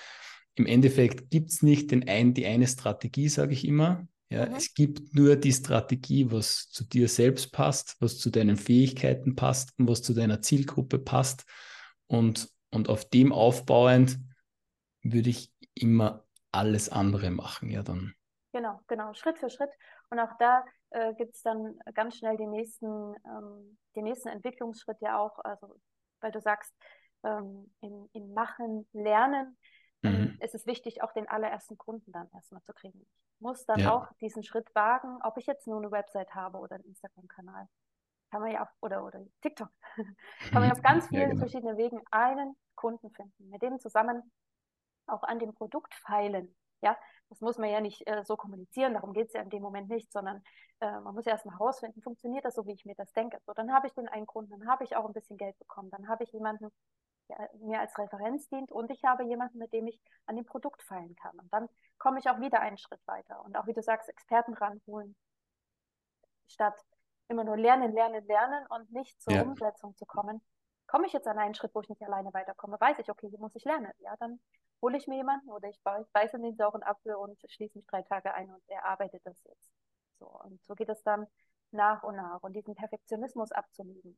Im 0.56 0.66
Endeffekt 0.66 1.32
gibt 1.32 1.50
es 1.50 1.64
nicht 1.64 1.92
den 1.92 2.08
ein, 2.08 2.34
die 2.34 2.46
eine 2.46 2.68
Strategie, 2.68 3.30
sage 3.30 3.54
ich 3.54 3.68
immer. 3.68 4.08
Ja, 4.30 4.48
mhm. 4.48 4.56
Es 4.56 4.74
gibt 4.74 5.14
nur 5.14 5.36
die 5.36 5.52
Strategie, 5.52 6.32
was 6.32 6.70
zu 6.70 6.84
dir 6.84 7.08
selbst 7.08 7.52
passt, 7.52 7.98
was 8.00 8.18
zu 8.18 8.30
deinen 8.30 8.58
Fähigkeiten 8.58 9.36
passt 9.36 9.78
und 9.78 9.88
was 9.88 10.02
zu 10.02 10.14
deiner 10.14 10.42
Zielgruppe 10.42 11.00
passt. 11.00 11.46
Und, 12.08 12.50
und 12.72 12.90
auf 12.90 13.06
dem 13.10 13.32
aufbauend 13.32 14.20
würde 15.04 15.30
ich 15.30 15.52
immer 15.76 16.26
alles 16.52 16.90
andere 16.90 17.32
machen, 17.32 17.70
ja 17.70 17.84
dann. 17.84 18.14
Genau, 18.54 18.80
genau, 18.88 19.14
Schritt 19.14 19.40
für 19.40 19.50
Schritt. 19.50 19.72
Und 20.10 20.20
auch 20.20 20.38
da 20.38 20.64
äh, 20.92 21.14
gibt 21.16 21.36
es 21.36 21.42
dann 21.42 21.80
ganz 21.96 22.18
schnell 22.18 22.38
den 22.38 22.52
nächsten, 22.52 23.16
ähm, 23.26 23.78
den 23.96 24.04
nächsten 24.04 24.30
Entwicklungsschritt 24.30 24.98
ja 25.02 25.20
auch, 25.20 25.40
also 25.40 25.80
weil 26.22 26.32
du 26.32 26.40
sagst, 26.40 26.72
ähm, 27.24 27.72
im, 27.82 28.10
im 28.14 28.34
Machen 28.34 28.88
lernen, 28.94 29.58
mhm. 30.02 30.38
ist 30.42 30.56
es 30.56 30.66
wichtig, 30.66 31.02
auch 31.02 31.14
den 31.14 31.28
allerersten 31.28 31.78
Kunden 31.78 32.12
dann 32.12 32.30
erstmal 32.34 32.64
zu 32.64 32.74
kriegen. 32.74 33.00
Ich 33.02 33.42
muss 33.42 33.66
dann 33.66 33.80
ja. 33.80 33.94
auch 33.94 34.12
diesen 34.22 34.44
Schritt 34.44 34.74
wagen, 34.76 35.20
ob 35.24 35.38
ich 35.38 35.46
jetzt 35.46 35.68
nur 35.68 35.78
eine 35.78 35.92
Website 35.92 36.34
habe 36.34 36.60
oder 36.60 36.76
einen 36.76 36.86
Instagram-Kanal. 36.86 37.68
Kann 38.32 38.42
man 38.42 38.52
ja 38.52 38.64
auch, 38.64 38.72
oder, 38.82 39.06
oder 39.06 39.20
TikTok, 39.42 39.70
kann 39.96 40.54
man 40.54 40.66
ja 40.66 40.72
auf 40.72 40.82
ganz 40.82 41.08
vielen 41.08 41.22
ja, 41.22 41.28
genau. 41.30 41.40
verschiedenen 41.40 41.78
Wegen 41.78 42.02
einen 42.12 42.56
Kunden 42.76 43.12
finden, 43.12 43.50
mit 43.50 43.62
dem 43.62 43.80
zusammen 43.80 44.32
auch 45.08 45.24
an 45.24 45.40
dem 45.40 45.54
Produkt 45.54 45.94
feilen. 45.96 46.56
Ja, 46.82 46.98
das 47.30 47.42
muss 47.42 47.58
man 47.58 47.70
ja 47.70 47.80
nicht 47.80 48.06
äh, 48.08 48.24
so 48.26 48.36
kommunizieren, 48.36 48.94
darum 48.94 49.14
geht 49.14 49.28
es 49.28 49.34
ja 49.34 49.42
in 49.42 49.50
dem 49.50 49.62
Moment 49.62 49.90
nicht, 49.90 50.12
sondern 50.12 50.44
äh, 50.82 51.00
man 51.00 51.16
muss 51.16 51.26
ja 51.26 51.32
erstmal 51.32 51.58
herausfinden, 51.58 52.02
funktioniert 52.02 52.44
das 52.44 52.56
so, 52.56 52.66
wie 52.66 52.74
ich 52.74 52.86
mir 52.86 52.96
das 52.96 53.12
denke. 53.14 53.38
So, 53.46 53.54
dann 53.54 53.72
habe 53.72 53.88
ich 53.88 53.94
den 53.94 54.10
einen 54.10 54.26
Kunden, 54.26 54.52
dann 54.52 54.68
habe 54.68 54.84
ich 54.84 54.96
auch 54.96 55.06
ein 55.06 55.14
bisschen 55.14 55.38
Geld 55.38 55.58
bekommen, 55.60 55.90
dann 55.92 56.08
habe 56.08 56.24
ich 56.24 56.32
jemanden, 56.34 56.70
der 57.30 57.50
mir 57.60 57.80
als 57.80 57.98
Referenz 57.98 58.48
dient 58.50 58.72
und 58.72 58.92
ich 58.92 59.04
habe 59.04 59.24
jemanden, 59.24 59.58
mit 59.58 59.74
dem 59.74 59.88
ich 59.88 60.00
an 60.26 60.36
dem 60.36 60.46
Produkt 60.46 60.84
feilen 60.84 61.16
kann. 61.16 61.38
Und 61.40 61.52
dann 61.54 61.70
komme 61.98 62.20
ich 62.20 62.30
auch 62.30 62.40
wieder 62.40 62.60
einen 62.60 62.78
Schritt 62.78 63.02
weiter. 63.06 63.44
Und 63.44 63.58
auch 63.58 63.68
wie 63.68 63.74
du 63.74 63.82
sagst, 63.82 64.10
Experten 64.10 64.54
ranholen, 64.54 65.16
statt 66.48 66.76
immer 67.28 67.44
nur 67.44 67.58
lernen, 67.58 67.94
lernen, 67.94 68.26
lernen 68.26 68.66
und 68.68 68.92
nicht 68.92 69.22
zur 69.22 69.34
ja. 69.34 69.44
Umsetzung 69.44 69.96
zu 69.96 70.06
kommen, 70.06 70.42
komme 70.88 71.08
ich 71.08 71.14
jetzt 71.14 71.28
an 71.28 71.40
einen 71.40 71.56
Schritt, 71.56 71.74
wo 71.74 71.82
ich 71.82 71.90
nicht 71.90 72.04
alleine 72.04 72.34
weiterkomme, 72.34 72.80
weiß 72.80 73.00
ich, 73.00 73.10
okay, 73.10 73.30
hier 73.30 73.40
muss 73.40 73.56
ich 73.56 73.64
lernen. 73.64 73.92
Ja, 74.00 74.16
dann 74.20 74.40
hole 74.82 74.98
ich 74.98 75.08
mir 75.08 75.16
jemanden 75.16 75.50
oder 75.50 75.70
ich 75.70 75.82
beiße 75.82 76.36
in 76.36 76.44
den 76.44 76.56
sauren 76.56 76.84
Apfel 76.84 77.16
und 77.16 77.40
schließe 77.48 77.78
mich 77.78 77.88
drei 77.88 78.02
Tage 78.04 78.34
ein 78.34 78.52
und 78.52 78.62
er 78.68 78.86
arbeitet 78.86 79.22
das 79.26 79.42
jetzt. 79.46 79.72
So, 80.20 80.28
und 80.28 80.64
so 80.64 80.76
geht 80.76 80.90
es 80.90 81.02
dann 81.04 81.26
nach 81.72 82.04
und 82.04 82.18
nach 82.18 82.44
und 82.44 82.54
diesen 82.54 82.76
Perfektionismus 82.76 83.52
abzulegen. 83.52 84.18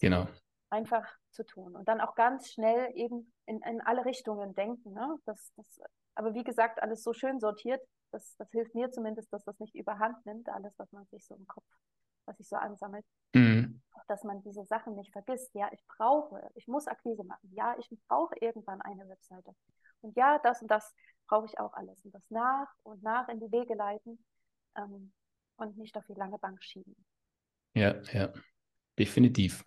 Genau. 0.00 0.26
Einfach 0.72 1.06
zu 1.30 1.44
tun 1.44 1.76
und 1.76 1.86
dann 1.86 2.00
auch 2.00 2.14
ganz 2.14 2.50
schnell 2.50 2.90
eben 2.94 3.32
in, 3.46 3.60
in 3.62 3.80
alle 3.82 4.04
Richtungen 4.04 4.54
denken. 4.54 4.92
Ne? 4.92 5.18
Das, 5.26 5.52
das, 5.56 5.80
aber 6.14 6.34
wie 6.34 6.44
gesagt, 6.44 6.82
alles 6.82 7.02
so 7.02 7.12
schön 7.12 7.40
sortiert, 7.40 7.80
das, 8.10 8.34
das 8.36 8.50
hilft 8.50 8.74
mir 8.74 8.90
zumindest, 8.90 9.32
dass 9.32 9.44
das 9.44 9.58
nicht 9.58 9.74
überhand 9.74 10.24
nimmt, 10.24 10.48
alles, 10.48 10.72
was 10.78 10.90
man 10.92 11.06
sich 11.06 11.26
so 11.26 11.34
im 11.34 11.46
Kopf 11.46 11.64
was 12.26 12.36
sich 12.36 12.48
so 12.48 12.56
ansammelt, 12.56 13.04
mhm. 13.34 13.82
dass 14.08 14.24
man 14.24 14.42
diese 14.42 14.64
Sachen 14.64 14.94
nicht 14.94 15.12
vergisst. 15.12 15.54
Ja, 15.54 15.68
ich 15.72 15.84
brauche, 15.86 16.40
ich 16.54 16.66
muss 16.68 16.86
Akquise 16.86 17.24
machen. 17.24 17.50
Ja, 17.52 17.76
ich 17.78 17.88
brauche 18.08 18.34
irgendwann 18.40 18.80
eine 18.82 19.08
Webseite. 19.08 19.54
Und 20.00 20.16
ja, 20.16 20.38
das 20.42 20.62
und 20.62 20.70
das 20.70 20.94
brauche 21.26 21.46
ich 21.46 21.58
auch 21.58 21.72
alles. 21.74 22.04
Und 22.04 22.14
das 22.14 22.28
nach 22.30 22.68
und 22.82 23.02
nach 23.02 23.28
in 23.28 23.40
die 23.40 23.50
Wege 23.52 23.74
leiten 23.74 24.24
ähm, 24.76 25.12
und 25.56 25.76
nicht 25.76 25.96
auf 25.96 26.06
die 26.06 26.14
lange 26.14 26.38
Bank 26.38 26.62
schieben. 26.62 26.96
Ja, 27.74 28.00
ja, 28.12 28.32
definitiv. 28.98 29.64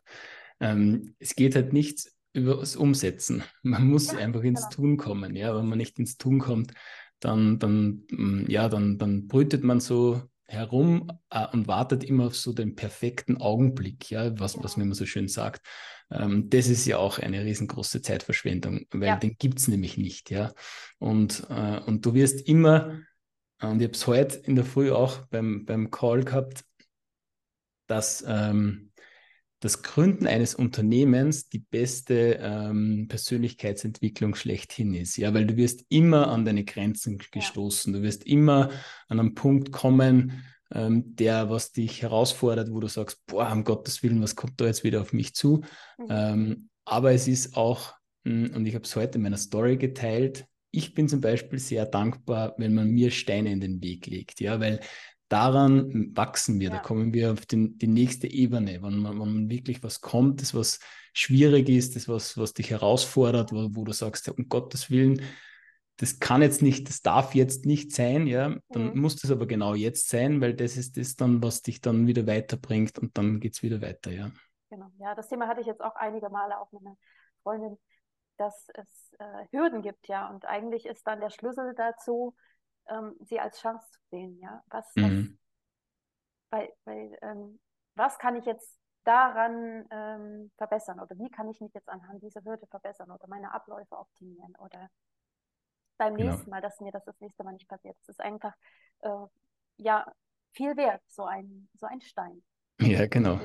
Ähm, 0.59 1.15
es 1.19 1.35
geht 1.35 1.55
halt 1.55 1.73
nichts 1.73 2.15
über 2.33 2.55
das 2.57 2.75
Umsetzen. 2.75 3.43
Man 3.63 3.87
muss 3.87 4.11
ja, 4.11 4.19
einfach 4.19 4.43
ins 4.43 4.61
genau. 4.61 4.75
Tun 4.75 4.97
kommen. 4.97 5.35
Ja, 5.35 5.55
wenn 5.55 5.67
man 5.67 5.77
nicht 5.77 5.97
ins 5.99 6.17
Tun 6.17 6.39
kommt, 6.39 6.73
dann, 7.19 7.59
dann, 7.59 8.03
mm, 8.09 8.45
ja, 8.49 8.69
dann, 8.69 8.97
dann 8.97 9.27
brütet 9.27 9.63
man 9.63 9.79
so 9.79 10.21
herum 10.47 11.09
äh, 11.29 11.47
und 11.51 11.67
wartet 11.67 12.03
immer 12.03 12.27
auf 12.27 12.35
so 12.35 12.53
den 12.53 12.75
perfekten 12.75 13.37
Augenblick, 13.37 14.11
ja, 14.11 14.37
was, 14.39 14.55
ja. 14.55 14.63
was 14.63 14.77
man 14.77 14.87
immer 14.87 14.95
so 14.95 15.05
schön 15.05 15.27
sagt. 15.27 15.65
Ähm, 16.11 16.49
das 16.49 16.67
ist 16.67 16.85
ja 16.85 16.97
auch 16.97 17.17
eine 17.19 17.43
riesengroße 17.43 18.01
Zeitverschwendung, 18.01 18.85
weil 18.91 19.07
ja. 19.07 19.15
den 19.15 19.35
gibt 19.37 19.59
es 19.59 19.67
nämlich 19.67 19.97
nicht, 19.97 20.29
ja. 20.29 20.53
Und, 20.99 21.47
äh, 21.49 21.79
und 21.79 22.05
du 22.05 22.13
wirst 22.13 22.47
immer, 22.47 22.99
und 23.61 23.79
ich 23.79 23.87
habe 23.87 23.95
es 23.95 24.07
heute 24.07 24.37
in 24.37 24.55
der 24.55 24.65
Früh 24.65 24.91
auch 24.91 25.25
beim, 25.27 25.65
beim 25.65 25.89
Call 25.89 26.23
gehabt, 26.23 26.63
dass 27.87 28.23
ähm, 28.27 28.91
das 29.65 29.81
Gründen 29.81 30.27
eines 30.27 30.53
Unternehmens 30.53 31.49
die 31.49 31.59
beste 31.59 32.39
ähm, 32.39 33.07
Persönlichkeitsentwicklung 33.09 34.35
schlechthin 34.35 34.93
ist. 34.93 35.17
Ja, 35.17 35.33
weil 35.33 35.47
du 35.47 35.57
wirst 35.57 35.85
immer 35.89 36.27
an 36.27 36.45
deine 36.45 36.63
Grenzen 36.63 37.17
gestoßen. 37.17 37.91
Du 37.91 38.01
wirst 38.03 38.25
immer 38.25 38.69
an 39.07 39.19
einen 39.19 39.33
Punkt 39.33 39.71
kommen, 39.71 40.43
ähm, 40.71 41.15
der 41.15 41.49
was 41.49 41.71
dich 41.71 42.03
herausfordert, 42.03 42.71
wo 42.71 42.79
du 42.79 42.87
sagst, 42.87 43.25
boah, 43.25 43.51
um 43.51 43.63
Gottes 43.63 44.03
Willen, 44.03 44.21
was 44.21 44.35
kommt 44.35 44.61
da 44.61 44.65
jetzt 44.65 44.83
wieder 44.83 45.01
auf 45.01 45.13
mich 45.13 45.33
zu? 45.33 45.63
Mhm. 45.97 46.05
Ähm, 46.09 46.69
aber 46.85 47.11
es 47.13 47.27
ist 47.27 47.57
auch, 47.57 47.93
hm, 48.23 48.51
und 48.53 48.67
ich 48.67 48.75
habe 48.75 48.85
es 48.85 48.95
heute 48.95 49.17
in 49.17 49.23
meiner 49.23 49.37
Story 49.37 49.77
geteilt, 49.77 50.45
ich 50.69 50.93
bin 50.93 51.07
zum 51.07 51.21
Beispiel 51.21 51.57
sehr 51.57 51.85
dankbar, 51.85 52.53
wenn 52.57 52.75
man 52.75 52.89
mir 52.91 53.09
Steine 53.09 53.51
in 53.51 53.61
den 53.61 53.81
Weg 53.81 54.07
legt, 54.07 54.41
ja, 54.41 54.59
weil 54.59 54.81
daran 55.29 56.15
wachsen 56.15 56.59
wir, 56.59 56.69
ja. 56.69 56.75
da 56.75 56.81
kommen 56.81 57.13
wir 57.13 57.33
auf 57.33 57.45
den, 57.45 57.77
die 57.77 57.87
nächste 57.87 58.27
Ebene, 58.27 58.81
wenn 58.81 58.97
man, 58.97 59.19
wenn 59.19 59.49
wirklich 59.49 59.83
was 59.83 60.01
kommt, 60.01 60.41
das 60.41 60.53
was 60.53 60.79
schwierig 61.13 61.69
ist, 61.69 61.95
das 61.95 62.07
was, 62.07 62.37
was 62.37 62.53
dich 62.53 62.69
herausfordert, 62.69 63.51
wo, 63.51 63.69
wo 63.71 63.83
du 63.83 63.91
sagst, 63.91 64.29
um 64.29 64.49
Gottes 64.49 64.89
Willen, 64.91 65.21
das 65.97 66.19
kann 66.19 66.41
jetzt 66.41 66.61
nicht, 66.61 66.89
das 66.89 67.01
darf 67.01 67.35
jetzt 67.35 67.65
nicht 67.65 67.93
sein, 67.93 68.27
ja, 68.27 68.55
dann 68.69 68.93
mhm. 68.93 69.01
muss 69.01 69.15
das 69.15 69.31
aber 69.31 69.47
genau 69.47 69.73
jetzt 69.73 70.09
sein, 70.09 70.41
weil 70.41 70.53
das 70.53 70.75
ist 70.75 70.97
das 70.97 71.15
dann, 71.15 71.41
was 71.41 71.61
dich 71.61 71.81
dann 71.81 72.05
wieder 72.05 72.27
weiterbringt 72.27 72.99
und 72.99 73.17
dann 73.17 73.39
geht 73.39 73.53
es 73.53 73.63
wieder 73.63 73.81
weiter, 73.81 74.11
ja. 74.11 74.31
Genau, 74.69 74.91
ja, 74.97 75.15
das 75.15 75.29
Thema 75.29 75.47
hatte 75.47 75.61
ich 75.61 75.67
jetzt 75.67 75.81
auch 75.81 75.95
einige 75.95 76.29
Male 76.29 76.59
auch 76.59 76.71
mit 76.71 76.81
einer 76.81 76.97
Freundin, 77.43 77.77
dass 78.37 78.67
es 78.73 79.13
äh, 79.19 79.45
Hürden 79.51 79.81
gibt, 79.81 80.07
ja, 80.07 80.29
und 80.29 80.45
eigentlich 80.45 80.85
ist 80.85 81.07
dann 81.07 81.21
der 81.21 81.29
Schlüssel 81.29 81.73
dazu, 81.75 82.35
ähm, 82.89 83.15
sie 83.21 83.39
als 83.39 83.59
Chance 83.59 83.85
zu 83.91 83.99
sehen, 84.11 84.39
ja. 84.39 84.63
Was, 84.67 84.91
mhm. 84.95 85.37
was, 86.49 86.59
weil, 86.61 86.73
weil, 86.85 87.17
ähm, 87.21 87.59
was 87.95 88.17
kann 88.19 88.35
ich 88.35 88.45
jetzt 88.45 88.79
daran 89.03 89.85
ähm, 89.91 90.51
verbessern 90.57 90.99
oder 90.99 91.17
wie 91.17 91.29
kann 91.29 91.47
ich 91.49 91.61
mich 91.61 91.73
jetzt 91.73 91.89
anhand 91.89 92.23
dieser 92.23 92.43
Hürde 92.43 92.67
verbessern 92.67 93.11
oder 93.11 93.27
meine 93.27 93.53
Abläufe 93.53 93.97
optimieren 93.97 94.55
oder 94.57 94.89
beim 95.97 96.15
genau. 96.15 96.31
nächsten 96.31 96.49
Mal, 96.49 96.61
dass 96.61 96.79
mir 96.81 96.91
das 96.91 97.05
das 97.05 97.19
nächste 97.19 97.43
Mal 97.43 97.53
nicht 97.53 97.67
passiert. 97.67 97.95
Es 98.01 98.09
ist 98.09 98.19
einfach 98.19 98.53
äh, 99.01 99.25
ja 99.77 100.11
viel 100.53 100.75
wert, 100.75 101.01
so 101.07 101.23
ein, 101.23 101.69
so 101.75 101.85
ein 101.85 102.01
Stein. 102.01 102.43
Ja, 102.81 103.07
genau. 103.07 103.39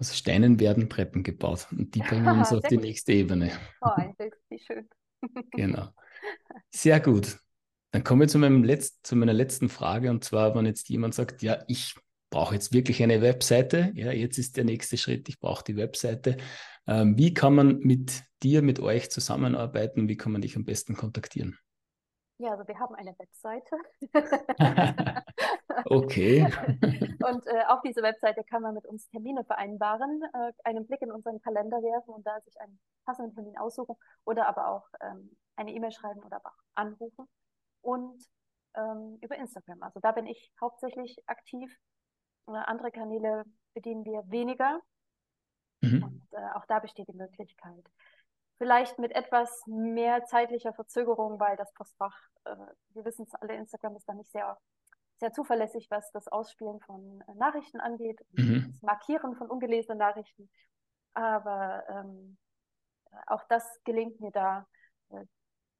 Aus 0.00 0.18
Steinen 0.18 0.58
werden 0.58 0.90
Treppen 0.90 1.22
gebaut 1.22 1.68
und 1.70 1.94
die 1.94 2.00
bringen 2.08 2.26
uns 2.26 2.52
auf 2.52 2.62
die 2.62 2.78
nächste 2.78 3.12
Ebene. 3.12 3.52
Oh, 3.80 3.90
ein 3.94 4.14
Bild, 4.16 4.34
wie 4.48 4.58
schön. 4.58 4.88
genau. 5.52 5.90
Sehr 6.70 6.98
gut. 6.98 7.38
Dann 7.94 8.02
kommen 8.02 8.22
wir 8.22 8.26
zu, 8.26 8.38
meinem 8.38 8.64
Letz-, 8.64 9.00
zu 9.04 9.14
meiner 9.14 9.32
letzten 9.32 9.68
Frage 9.68 10.10
und 10.10 10.24
zwar, 10.24 10.56
wenn 10.56 10.66
jetzt 10.66 10.88
jemand 10.88 11.14
sagt, 11.14 11.42
ja, 11.42 11.62
ich 11.68 11.94
brauche 12.28 12.52
jetzt 12.52 12.72
wirklich 12.72 13.00
eine 13.04 13.22
Webseite, 13.22 13.92
ja, 13.94 14.10
jetzt 14.10 14.36
ist 14.36 14.56
der 14.56 14.64
nächste 14.64 14.96
Schritt, 14.96 15.28
ich 15.28 15.38
brauche 15.38 15.62
die 15.62 15.76
Webseite. 15.76 16.38
Ähm, 16.88 17.16
wie 17.16 17.32
kann 17.34 17.54
man 17.54 17.78
mit 17.78 18.24
dir, 18.42 18.62
mit 18.62 18.80
euch 18.80 19.12
zusammenarbeiten? 19.12 20.08
Wie 20.08 20.16
kann 20.16 20.32
man 20.32 20.42
dich 20.42 20.56
am 20.56 20.64
besten 20.64 20.96
kontaktieren? 20.96 21.56
Ja, 22.38 22.50
also 22.50 22.66
wir 22.66 22.76
haben 22.80 22.96
eine 22.96 23.14
Webseite. 23.16 23.76
okay. 25.84 26.48
und 27.22 27.46
äh, 27.46 27.62
auf 27.68 27.80
diese 27.82 28.02
Webseite 28.02 28.42
kann 28.42 28.62
man 28.62 28.74
mit 28.74 28.86
uns 28.86 29.08
Termine 29.10 29.44
vereinbaren, 29.44 30.20
äh, 30.32 30.52
einen 30.64 30.84
Blick 30.84 31.00
in 31.02 31.12
unseren 31.12 31.40
Kalender 31.40 31.76
werfen 31.76 32.12
und 32.12 32.26
da 32.26 32.40
sich 32.40 32.60
einen 32.60 32.80
passenden 33.04 33.36
Termin 33.36 33.56
aussuchen 33.56 33.94
oder 34.24 34.48
aber 34.48 34.66
auch 34.66 34.88
ähm, 35.00 35.36
eine 35.54 35.72
E-Mail 35.72 35.92
schreiben 35.92 36.24
oder 36.24 36.38
aber 36.38 36.54
anrufen 36.74 37.28
und 37.84 38.24
ähm, 38.74 39.18
über 39.20 39.36
Instagram. 39.36 39.82
Also 39.82 40.00
da 40.00 40.12
bin 40.12 40.26
ich 40.26 40.52
hauptsächlich 40.60 41.16
aktiv. 41.26 41.74
Äh, 42.48 42.52
andere 42.52 42.90
Kanäle 42.90 43.44
bedienen 43.74 44.04
wir 44.04 44.22
weniger. 44.30 44.80
Mhm. 45.80 46.02
Und 46.02 46.28
äh, 46.32 46.50
auch 46.54 46.66
da 46.66 46.78
besteht 46.78 47.08
die 47.08 47.16
Möglichkeit. 47.16 47.84
Vielleicht 48.56 48.98
mit 48.98 49.12
etwas 49.12 49.62
mehr 49.66 50.24
zeitlicher 50.24 50.72
Verzögerung, 50.72 51.40
weil 51.40 51.56
das 51.56 51.72
Postfach, 51.74 52.16
äh, 52.44 52.56
wir 52.90 53.04
wissen 53.04 53.24
es 53.24 53.34
alle, 53.34 53.54
Instagram 53.54 53.96
ist 53.96 54.08
da 54.08 54.14
nicht 54.14 54.30
sehr, 54.30 54.56
sehr 55.18 55.32
zuverlässig, 55.32 55.88
was 55.90 56.10
das 56.12 56.28
Ausspielen 56.28 56.80
von 56.80 57.22
äh, 57.28 57.34
Nachrichten 57.34 57.80
angeht, 57.80 58.24
mhm. 58.32 58.70
das 58.72 58.82
Markieren 58.82 59.34
von 59.36 59.48
ungelesenen 59.48 59.98
Nachrichten. 59.98 60.50
Aber 61.14 61.84
ähm, 61.88 62.38
auch 63.26 63.44
das 63.48 63.64
gelingt 63.84 64.20
mir 64.20 64.32
da 64.32 64.66
äh, 65.10 65.24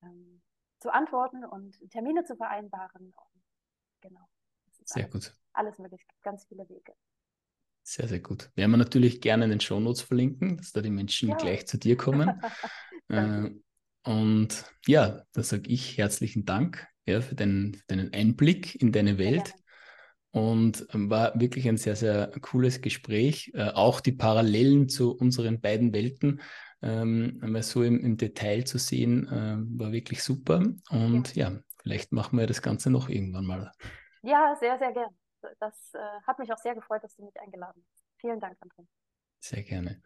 ähm, 0.03 0.44
zu 0.85 0.93
antworten 0.93 1.47
und 1.47 1.79
Termine 1.89 2.25
zu 2.25 2.37
vereinbaren. 2.37 3.15
Genau. 4.03 4.21
Sehr 4.85 5.05
alles, 5.05 5.13
gut. 5.13 5.37
Alles 5.55 5.79
möglich. 5.79 6.03
Ganz 6.23 6.45
viele 6.45 6.69
Wege. 6.69 6.93
Sehr, 7.83 8.07
sehr 8.07 8.21
gut. 8.21 8.51
Werden 8.55 8.73
wir 8.73 8.77
natürlich 8.77 9.23
gerne 9.23 9.45
in 9.45 9.51
den 9.51 9.61
Shownotes 9.61 10.03
verlinken, 10.03 10.59
dass 10.59 10.73
da 10.73 10.83
die 10.83 10.91
Menschen 10.91 11.31
ja. 11.31 11.37
gleich 11.37 11.67
zu 11.67 11.79
dir 11.79 11.97
kommen. 11.97 12.39
äh, 13.09 13.49
und 14.03 14.65
ja, 14.87 15.23
da 15.33 15.43
sage 15.43 15.71
ich 15.71 15.97
herzlichen 15.97 16.45
Dank 16.45 16.87
ja, 17.07 17.23
für, 17.23 17.35
den, 17.35 17.73
für 17.73 17.87
deinen 17.87 18.13
Einblick 18.13 18.75
in 18.75 18.93
deine 18.93 19.17
Welt. 19.17 19.55
Und 20.33 20.87
ähm, 20.93 21.09
war 21.09 21.41
wirklich 21.41 21.67
ein 21.67 21.79
sehr, 21.79 21.97
sehr 21.97 22.31
cooles 22.43 22.83
Gespräch. 22.83 23.53
Äh, 23.55 23.71
auch 23.71 24.01
die 24.01 24.13
Parallelen 24.13 24.91
zu 24.91 25.17
unseren 25.17 25.63
beiden 25.63 25.95
Welten 25.95 26.43
ähm, 26.85 27.41
einmal 27.43 27.63
so 27.63 27.83
im, 27.83 27.99
im, 28.01 28.17
Detail 28.19 28.65
zu 28.65 28.79
sehen, 28.79 29.27
äh, 29.29 29.81
war 29.81 29.91
wirklich 29.91 30.23
super. 30.23 30.63
Und 30.91 31.35
ja. 31.35 31.51
ja. 31.51 31.59
vielleicht 31.83 32.13
machen 32.13 32.39
wir 32.39 32.47
das 32.47 32.61
Ganze 32.61 32.91
noch 32.91 33.09
irgendwann 33.09 33.47
mal. 33.47 33.73
Ja, 34.23 34.55
sehr, 34.61 34.79
sehr 34.79 34.93
gern. 34.93 35.11
Das 35.61 35.95
äh, 35.95 35.99
hat 36.27 36.39
mich 36.39 36.53
auch 36.53 36.59
sehr 36.59 36.75
gefreut, 36.75 37.03
dass 37.03 37.17
du 37.17 37.25
mich 37.25 37.41
eingeladen 37.41 37.83
hast. 37.91 38.05
Vielen 38.19 38.41
Dank, 38.41 38.57
André. 38.61 38.87
Sehr 39.41 39.63
gerne. 39.63 40.01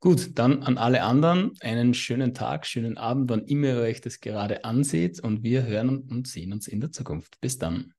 Gut, 0.00 0.38
dann 0.38 0.62
an 0.62 0.76
alle 0.76 1.02
anderen 1.02 1.52
einen 1.60 1.94
schönen 1.94 2.34
Tag, 2.34 2.66
schönen 2.66 2.98
Abend, 2.98 3.30
wann 3.30 3.46
immer 3.46 3.68
ihr 3.68 3.80
euch 3.80 4.00
das 4.02 4.20
gerade 4.20 4.64
anseht 4.64 5.20
und 5.20 5.42
wir 5.42 5.64
hören 5.64 6.06
und 6.10 6.28
sehen 6.28 6.52
uns 6.52 6.68
in 6.68 6.80
der 6.80 6.92
Zukunft. 6.92 7.40
Bis 7.40 7.56
dann. 7.58 7.94